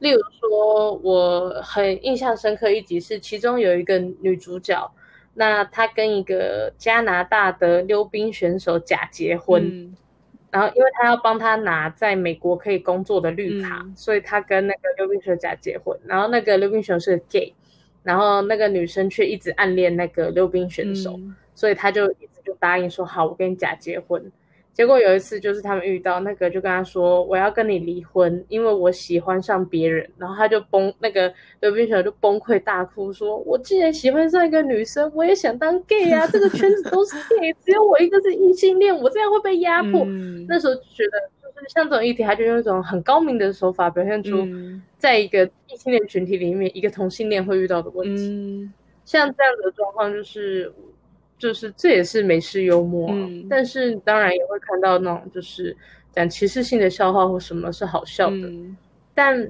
[0.00, 4.92] 例如说，我很印象深刻一集是，其中有一个女主角，
[5.34, 9.96] 那她跟一个加拿大的溜冰选手假结婚，嗯
[10.50, 15.98] 然后因为她要帮他拿在美国可以工作的绿卡，嗯所以她跟那个溜冰选手假结婚。
[16.04, 17.54] 然后那个溜冰选手是个 gay，
[18.04, 24.22] 然后那个女生却一直暗恋那个溜冰选手，嗯所以他就一直就答应说好，我跟你假结婚。
[24.72, 40.04] 结果有一次就是他们遇到那个就跟他说我要跟你离婚，因为我喜欢上别人，然后他就崩那个溜冰选手就崩溃大哭说，我既然喜欢上一个女生，我也想当 gay 啊，这个圈子都是 gay，只有我一个是异性恋，我这样会被压迫。
[40.06, 44.82] 嗯那时候就觉得，就是像这种议题，他就用一种很高明的手法表现出，嗯。
[44.98, 48.22] 在一个异性恋群体里面，一个同性恋会遇到的问题。
[48.28, 48.72] 嗯。
[49.04, 50.72] 像这样的状况，就是
[51.38, 53.46] 就是这也是美式幽默、啊，嗯。
[53.48, 55.76] 但是当然也会看到那种就是
[56.10, 58.76] 讲歧视性的笑话或什么是好笑的，嗯。
[59.14, 59.48] 但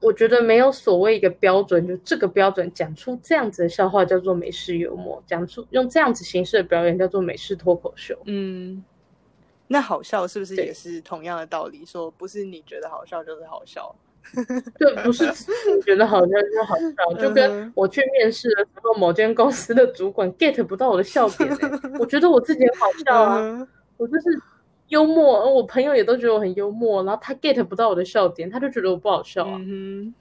[0.00, 8.18] 我觉得没有所谓一个标准，就这个标准讲出这样子的笑话叫做美式幽默，讲出用这样子形式的表演叫做美式脱口秀。
[8.24, 8.82] 嗯
[9.72, 11.86] 那好笑是不是也是同样的道理？
[11.86, 13.94] 说不是你觉得好笑就是好笑，
[14.76, 15.24] 对，不是
[15.76, 24.42] 你觉得好笑就好笑，就嗯跟我去面试的时候，某间公司的主管 get 不到我的笑点、欸， 我觉得我自己很好笑啊，嗯我就是
[24.88, 29.56] 幽默，我朋友也都觉得我很幽默，然后他 get 不到我的笑点，他就觉得我不好笑啊。
[29.60, 30.12] 嗯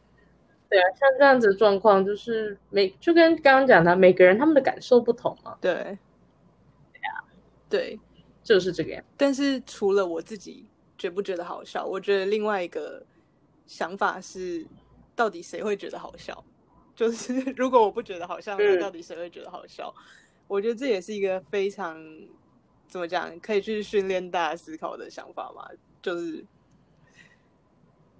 [0.69, 7.25] 对啊，像这样子的状况，就是每就跟刚刚讲的，每个人他们的感受不同嘛，对，对啊，
[7.67, 7.99] 对。
[8.49, 9.03] 就是这个样。
[9.15, 10.65] 但是除了我自己
[10.97, 13.05] 觉不觉得好笑，我觉得另外一个
[13.67, 14.65] 想法是，
[15.15, 16.43] 到底谁会觉得好笑？
[16.95, 19.93] 就是如果我不觉得好笑，那嗯到底谁会觉得好笑？
[20.47, 22.03] 我觉得这也是一个非常
[22.87, 25.69] 怎么讲，可以去训练大家思考的想法嘛。
[26.01, 26.43] 就是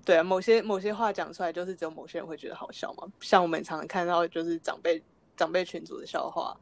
[0.05, 3.11] 对啊，某些某些话讲出来，就是只有某些人会觉得好笑嘛。
[3.19, 5.01] 像我们常常看到，就是长辈
[5.35, 6.55] 长辈群组的笑话。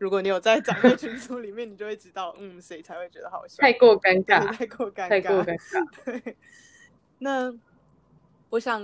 [0.00, 3.60] 如果你有在长辈群组里面，你就会知道，嗯，谁才会觉得好笑。
[3.60, 5.88] 太过尴尬，太过尴尬，太过尴尬。
[6.22, 6.36] 对，
[7.18, 7.54] 那
[8.48, 8.82] 我想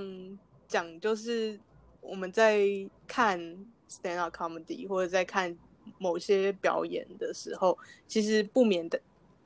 [0.68, 1.58] 讲就是
[2.02, 2.68] 我们在
[3.06, 3.40] 看
[3.88, 5.56] stand up comedy 或者在看
[5.96, 9.00] 某些表演的时候，其实不免的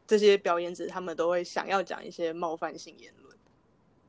[0.08, 3.36] 这些表演者他们都会想要讲一些冒犯性言论。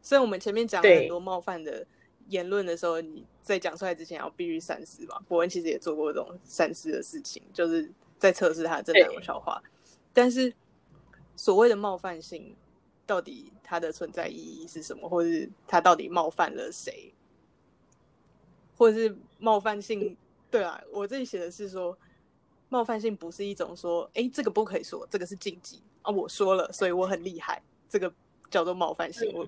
[0.02, 1.86] 所以我们前面讲了很多冒犯的
[2.30, 5.20] 言论的时候，你在讲出来之前要必须三思嘛。
[5.28, 9.62] 伯恩其实也做过这种三思的事情，就是在测试他的正当有笑话。
[10.14, 10.54] 但是
[11.36, 12.56] 所谓的冒犯性，
[13.06, 17.14] 到底它的存在意义是什么，或是它到底冒犯了谁，
[18.78, 20.16] 或者是冒犯性？
[20.50, 21.98] 对啊，我这里写的是说，
[22.68, 28.14] 冒犯性不是一种说，哎，这个不可以说，这个是禁忌啊，我说了，所以我很厉害，这个
[28.50, 29.32] 叫做冒犯性。
[29.34, 29.48] 我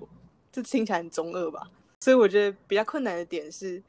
[0.52, 1.70] 这听起来很中二吧？
[2.04, 3.82] 所以我觉得比较困难的点是，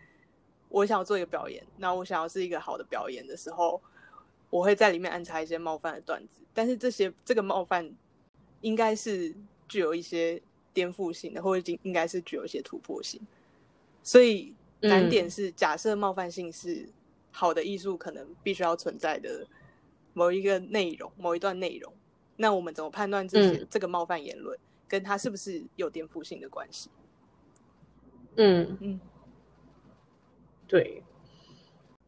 [0.68, 3.82] 我想要做一个表演，那我想要是一个好的表演的时候，
[4.50, 7.92] 我会在里面安插一些冒犯的段子，但是这些这个冒犯
[8.60, 9.34] 应该是
[9.66, 10.40] 具有一些
[10.72, 13.20] 颠覆性的，或者应应该是具有一些突破性。
[14.04, 16.88] 所以难点是，假设冒犯性是
[17.32, 19.44] 好的艺术可能必须要存在的
[20.12, 21.92] 某一个内容、某一段内容，
[22.36, 24.56] 那我们怎么判断这些、嗯这个冒犯言论
[24.86, 26.88] 跟它是不是有颠覆性的关系？
[28.36, 28.78] 嗯。
[28.80, 29.00] 嗯，
[30.66, 31.02] 对，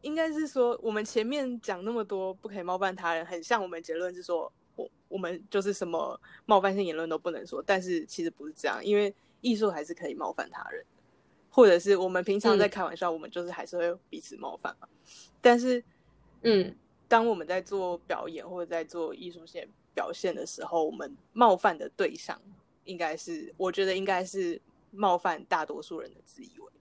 [0.01, 10.83] 应该是说，我们前面讲那么多不可以冒犯他人，很像我们结论是说，我我们就是什么冒犯性言论都不能说，但是其实不是这样，因为艺术还是可以冒犯他人，
[11.49, 14.87] 或者是我们平常在嗯开玩笑，我们就是还是会彼此冒犯嘛。
[15.41, 15.83] 但是，
[16.41, 16.75] 嗯
[17.07, 22.37] 当我们在做表演或者在做艺术性表现的时候，我们冒犯的对象
[22.83, 24.61] 应该是，我觉得应该是
[24.91, 26.71] 冒犯大多数人的自以为，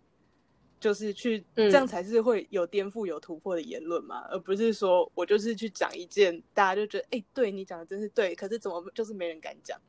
[0.79, 9.81] 就是去嗯这样才是会有颠覆、有突破的言论嘛，而不是说我就是去讲一件大家就觉得，哎、对你讲的真是对，可是怎么就是没人敢讲？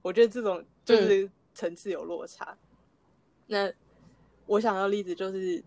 [0.00, 2.56] 我觉得这种就是层次有落差。
[3.48, 3.72] 那
[4.46, 5.62] 我想要例子就是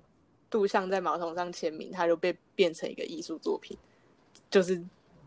[0.49, 3.77] 杜象在马桶上签名，他就被变成一个艺术作品，
[4.49, 4.81] 就是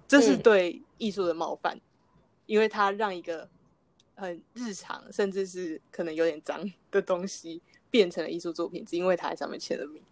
[0.09, 1.79] 这是嗯对艺术的冒犯，
[2.47, 3.49] 因为他让一个
[4.15, 7.61] 很日常甚至是可能有点脏的东西
[7.91, 10.03] 变成了艺术作品，只因为他在上面签了名。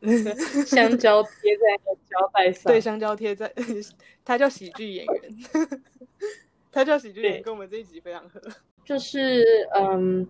[0.66, 3.52] 香蕉贴在那个胶带上，对，香蕉贴在，
[4.24, 5.82] 他叫喜剧演员，
[6.72, 8.40] 他叫喜剧演员，跟我们这一集非常合。
[8.84, 9.44] 就是
[9.74, 10.26] 嗯，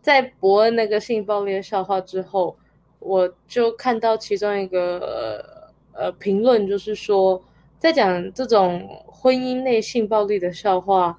[0.00, 2.56] 在伯恩那个性暴力的笑话之后，
[3.00, 7.42] 我就看到其中一个呃呃评论，就是说
[7.80, 11.18] 在讲这种婚姻内性暴力的笑话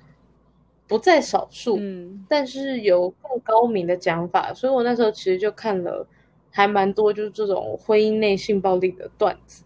[0.88, 6.05] 不在少数，嗯但是有更高明的讲法，所以我那时候其实就看了
[6.51, 9.64] 还蛮多，就是这种婚姻内性暴力的段子。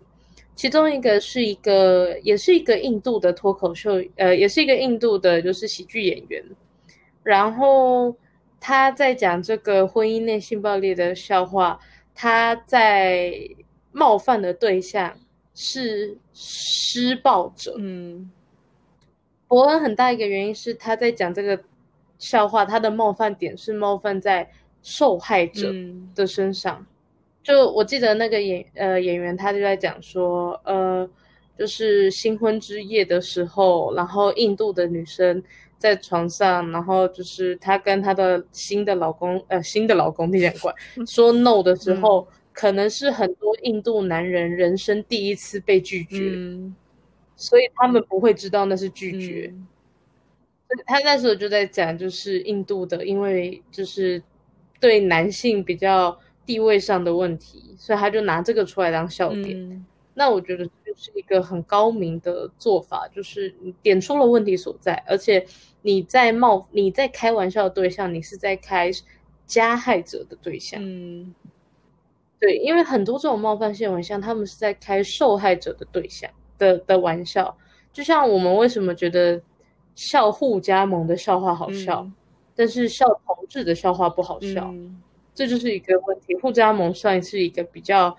[0.56, 6.44] 其中一个是一个，也是一个印度的脱口秀，呃，也是一个印度的，就是喜剧演员。
[7.22, 8.15] 然后
[8.60, 11.80] 他在讲这个婚姻内性暴力的笑话，
[12.15, 13.34] 他在
[13.91, 15.15] 冒犯的对象
[15.53, 17.76] 是施暴者。
[17.77, 18.31] 嗯
[19.48, 21.60] 伯恩很大一个原因是他在讲这个
[22.18, 24.49] 笑话，他的冒犯点是冒犯在
[24.82, 26.10] 受害者嗯。
[26.15, 26.86] 的身上。
[27.44, 31.10] 就我记得那个演呃演员，他就在讲说，呃，
[31.57, 35.41] 就是新婚之夜的时候，然后印度的女生
[35.78, 40.74] 在床上，然后就是她跟她的新的老公，呃，新的老公听起来怪，
[41.06, 46.76] 说 no 的时候，可能是很多印度男人人生第一次被拒绝，嗯
[47.38, 49.50] 所以他们不会知道那是拒绝。
[49.54, 49.68] 嗯
[50.86, 54.22] 他那时候就在讲，就是印度的，因为就是
[54.82, 59.58] 对男性比较地位上的问题，所以他就拿这个出来当笑点。
[59.58, 65.46] 嗯那我觉得就是一个很高明的做法，就是你点出了问题所在，而且
[65.84, 68.92] 你在冒你在开玩笑的对象，你是在开
[69.46, 70.82] 加害者的对象。
[70.84, 71.34] 嗯
[72.40, 77.56] 对，因为很多这种冒犯性玩笑，他们是在开受害者的对象的的玩笑。
[77.94, 79.42] 就像我们为什么觉得
[79.96, 82.14] 笑互加盟的笑话好笑，嗯
[82.56, 85.02] 但是笑同志的笑话不好笑，嗯
[85.34, 86.36] 这就是一个问题。
[86.36, 88.16] 互加盟算是一个比较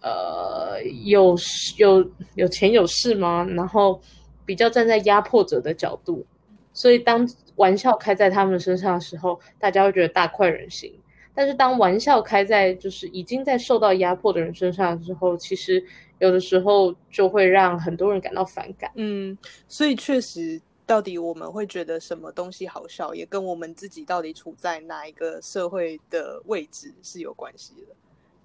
[0.00, 1.34] 呃有
[1.78, 3.46] 有有钱有势吗？
[3.50, 4.00] 然后
[4.44, 6.24] 比较站在压迫者的角度，
[6.72, 7.26] 所以当
[7.56, 10.92] 玩笑开在他们身上的时候，大家会觉得大快人心。
[11.34, 15.82] 但是当玩笑开在就是已经在受到压迫的人身上的时候，其实
[16.22, 18.88] 有的时候就会让很多人感到反感。
[18.94, 19.36] 嗯，
[19.66, 27.96] 所以确实，到底我们会觉得什么东西好笑，也跟我们自己到底处在哪一个社会的位置是有关系的。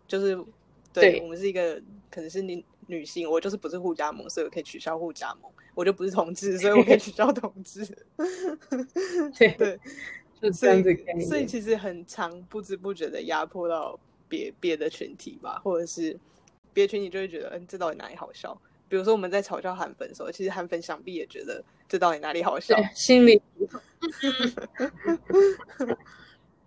[0.07, 0.35] 就是
[0.91, 1.79] 对对我们是一个
[2.09, 7.85] 可能是女女性，我就是不是互加盟，所以我可以取消互加盟；我就不是同志，所以我可以取消同志。
[9.37, 9.79] 对对，
[10.41, 10.95] 就这所样子
[11.27, 11.45] 所以。
[11.45, 16.17] 其实很常不知不觉的压迫到别别的群体吧，或者是
[16.77, 18.55] 别的群体就会觉得，嗯，这到底哪里好笑？
[18.87, 23.41] 比如说我们在嘲笑韩粉的时候，其实韩粉想必也觉得这到底哪里好笑对。，心里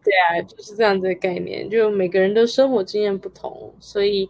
[0.02, 1.70] 对啊，就是这样子的概念。
[1.70, 4.28] 就每个人的生活经验不同，所以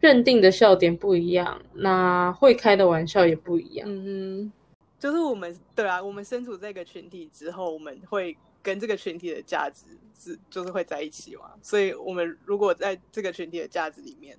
[0.00, 3.88] 认定的笑点不一样，那会开的玩笑也不一样。
[3.88, 4.52] 嗯哼，
[5.00, 9.86] 就是我们对啊，我们身处这个群体之后，我们会跟这个群体的价值
[10.16, 11.52] 是就是会在一起嘛。
[11.62, 14.36] 所以，我们如果在这个群体的价值里面，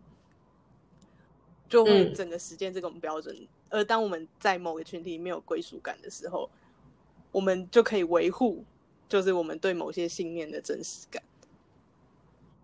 [1.69, 3.35] 就会嗯整个实践这种标准。
[3.69, 6.49] 而当我们在某个群体没有归属感的时候，
[7.31, 8.64] 我们就可以维护，
[9.10, 11.22] 就是我们对某些信念的真实感。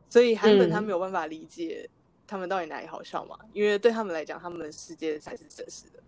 [0.10, 1.90] 所以韩粉他嗯没有办法理解
[2.28, 6.00] 他们到底哪里好笑嘛，因为对他们来讲，他们的世界才是真实的。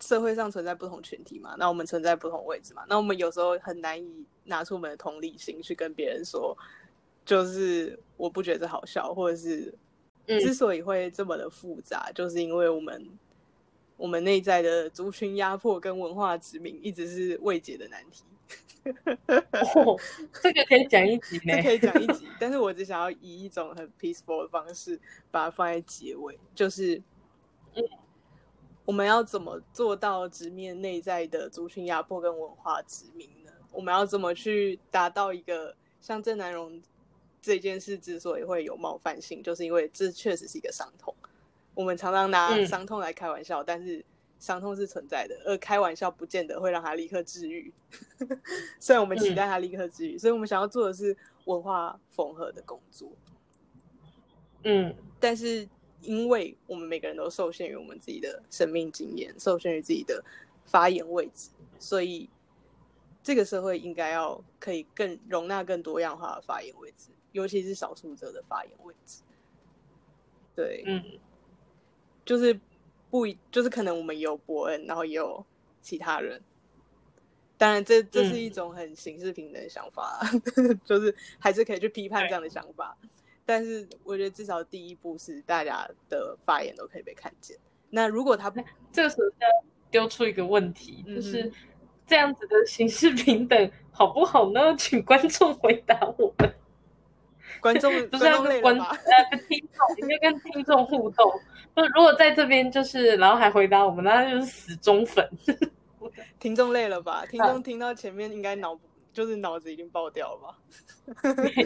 [0.00, 6.56] 社会上存在不同群体嘛，那我们存在不同位置嘛，那我们有时候很难以拿出我们的同理心去跟别人说，
[7.26, 9.74] 就是我不觉得好笑，或者是嗯
[10.28, 13.08] 之所以会这么的复杂，就是因为我们
[13.96, 18.24] 我们内在的族群压迫跟文化殖民一直是未解的难题。
[19.74, 19.98] 哦，
[20.40, 21.62] 这个可以讲一集呢这。
[21.62, 24.98] 可以讲一集，但是我只想要以一种很 peaceful 的方式
[25.30, 27.02] 把它放在结尾，就是，
[28.86, 33.52] 我们要怎么做到直面内在的族群压迫跟文化殖民呢？
[33.70, 36.80] 我们要怎么去达到一个像郑南荣
[37.40, 41.14] 这件事之所以会有冒犯性，就是因为这确实是一个伤痛。
[41.74, 44.04] 我们常常拿嗯伤痛来开玩笑，但是
[44.40, 47.72] 伤痛是存在的，而开玩笑不见得会让它立刻治愈。
[48.80, 53.10] 虽然我们期待它立刻治愈，所以我们想要做的是文化缝合的工作。
[54.64, 55.68] 嗯但是
[56.02, 60.24] 因为我们每个人都受限于我们自己的生命经验，受限于自己的
[60.64, 62.28] 发言位置，所以
[63.22, 69.22] 这个社会应该要可以更容纳更多样化的发言位置，尤其是少数者的发言位置。
[70.56, 71.00] 对，嗯
[72.24, 72.58] 就是
[73.10, 75.44] 不一，就是可能我们也有伯恩，然后也有
[75.80, 76.42] 其他人。
[77.56, 80.20] 当然这，这是一种很形式平等的想法，
[80.84, 82.96] 就是还是可以去批判这样的想法。
[83.46, 87.56] 但是我觉得至少第一步是大家的发言都可以被看见。
[87.88, 88.60] 那如果他不，
[88.92, 89.46] 这个时候要
[89.92, 91.50] 丢出一个问题，嗯就是
[92.04, 94.76] 这样子的形式平等好不好呢？
[94.76, 96.54] 请观众回答我们。
[97.62, 98.24] 观众 不是
[98.60, 98.86] 观众
[99.48, 101.30] 听众， 应该跟听众互动。
[101.76, 105.28] 就如果在这边就是，然后还回答我们，那就是死忠粉。
[106.40, 107.24] 听众累了吧？
[107.26, 108.78] 听嗯众听到前面应该脑
[109.12, 110.58] 就是脑子已经爆掉了吧？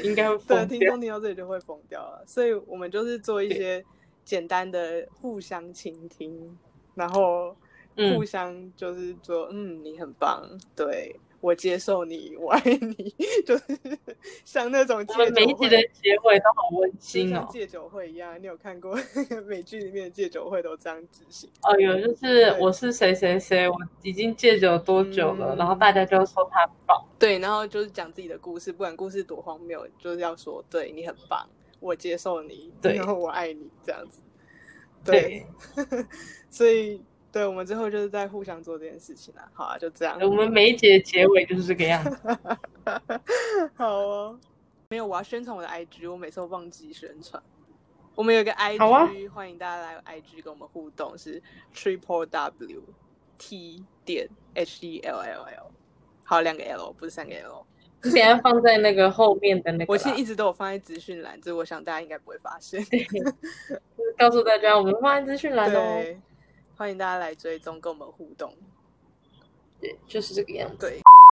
[0.02, 0.66] 应该会对。
[0.66, 2.22] 听众听到这里就会疯掉了。
[2.26, 3.82] 所以我们就是做一些
[4.24, 6.58] 简单的互相倾听，
[6.94, 7.54] 然后
[7.96, 10.42] 嗯互相就是说，嗯，你很棒，
[10.76, 13.12] 对我接受你，我爱你，
[13.44, 13.64] 就是
[14.44, 15.04] 像那种
[15.34, 17.40] 每一集的结尾都好温馨哦。
[17.40, 21.50] 像戒酒会一样，你有看过那个美剧里面的戒酒会都这样执行？
[21.62, 27.04] 哦，有就是我是谁谁谁，我已经戒酒多久了，嗯然后大家就要说他棒。
[27.18, 31.44] 对，然后就是讲自己的故事，不管故事多荒谬，就是要说，对你很棒，
[31.80, 34.20] 我接受你，对然后我爱你，这样子。
[35.04, 35.44] 对，
[36.48, 37.02] 所以
[37.32, 39.48] 对我们之后就是在互相做这件事情啊。
[39.54, 40.18] 好啊，就这样。
[40.20, 42.20] 我们每一集的结尾就是这个样子。
[43.74, 44.38] 好哦，
[44.90, 47.42] 没有，我要宣传我的 IG，我每次都忘记宣传。
[48.14, 51.42] 我们有一个 IG，、欢迎大家来 IG 跟我们互动，是
[51.74, 52.82] triple W
[53.38, 55.70] T 点 H E L L L，
[56.22, 57.64] 好，两个 L，不是三个 L。
[58.04, 62.84] 你等下放在那个后面的那个，我其实一直都有放在资讯栏，这我想大家应该不会发现。
[62.84, 66.04] 就是告诉大家，我们放在资讯栏哦。
[66.82, 68.52] 对，欢迎大家来追踪，跟我们互动。
[69.80, 70.88] 对，就是这个样子。
[70.88, 71.00] 对，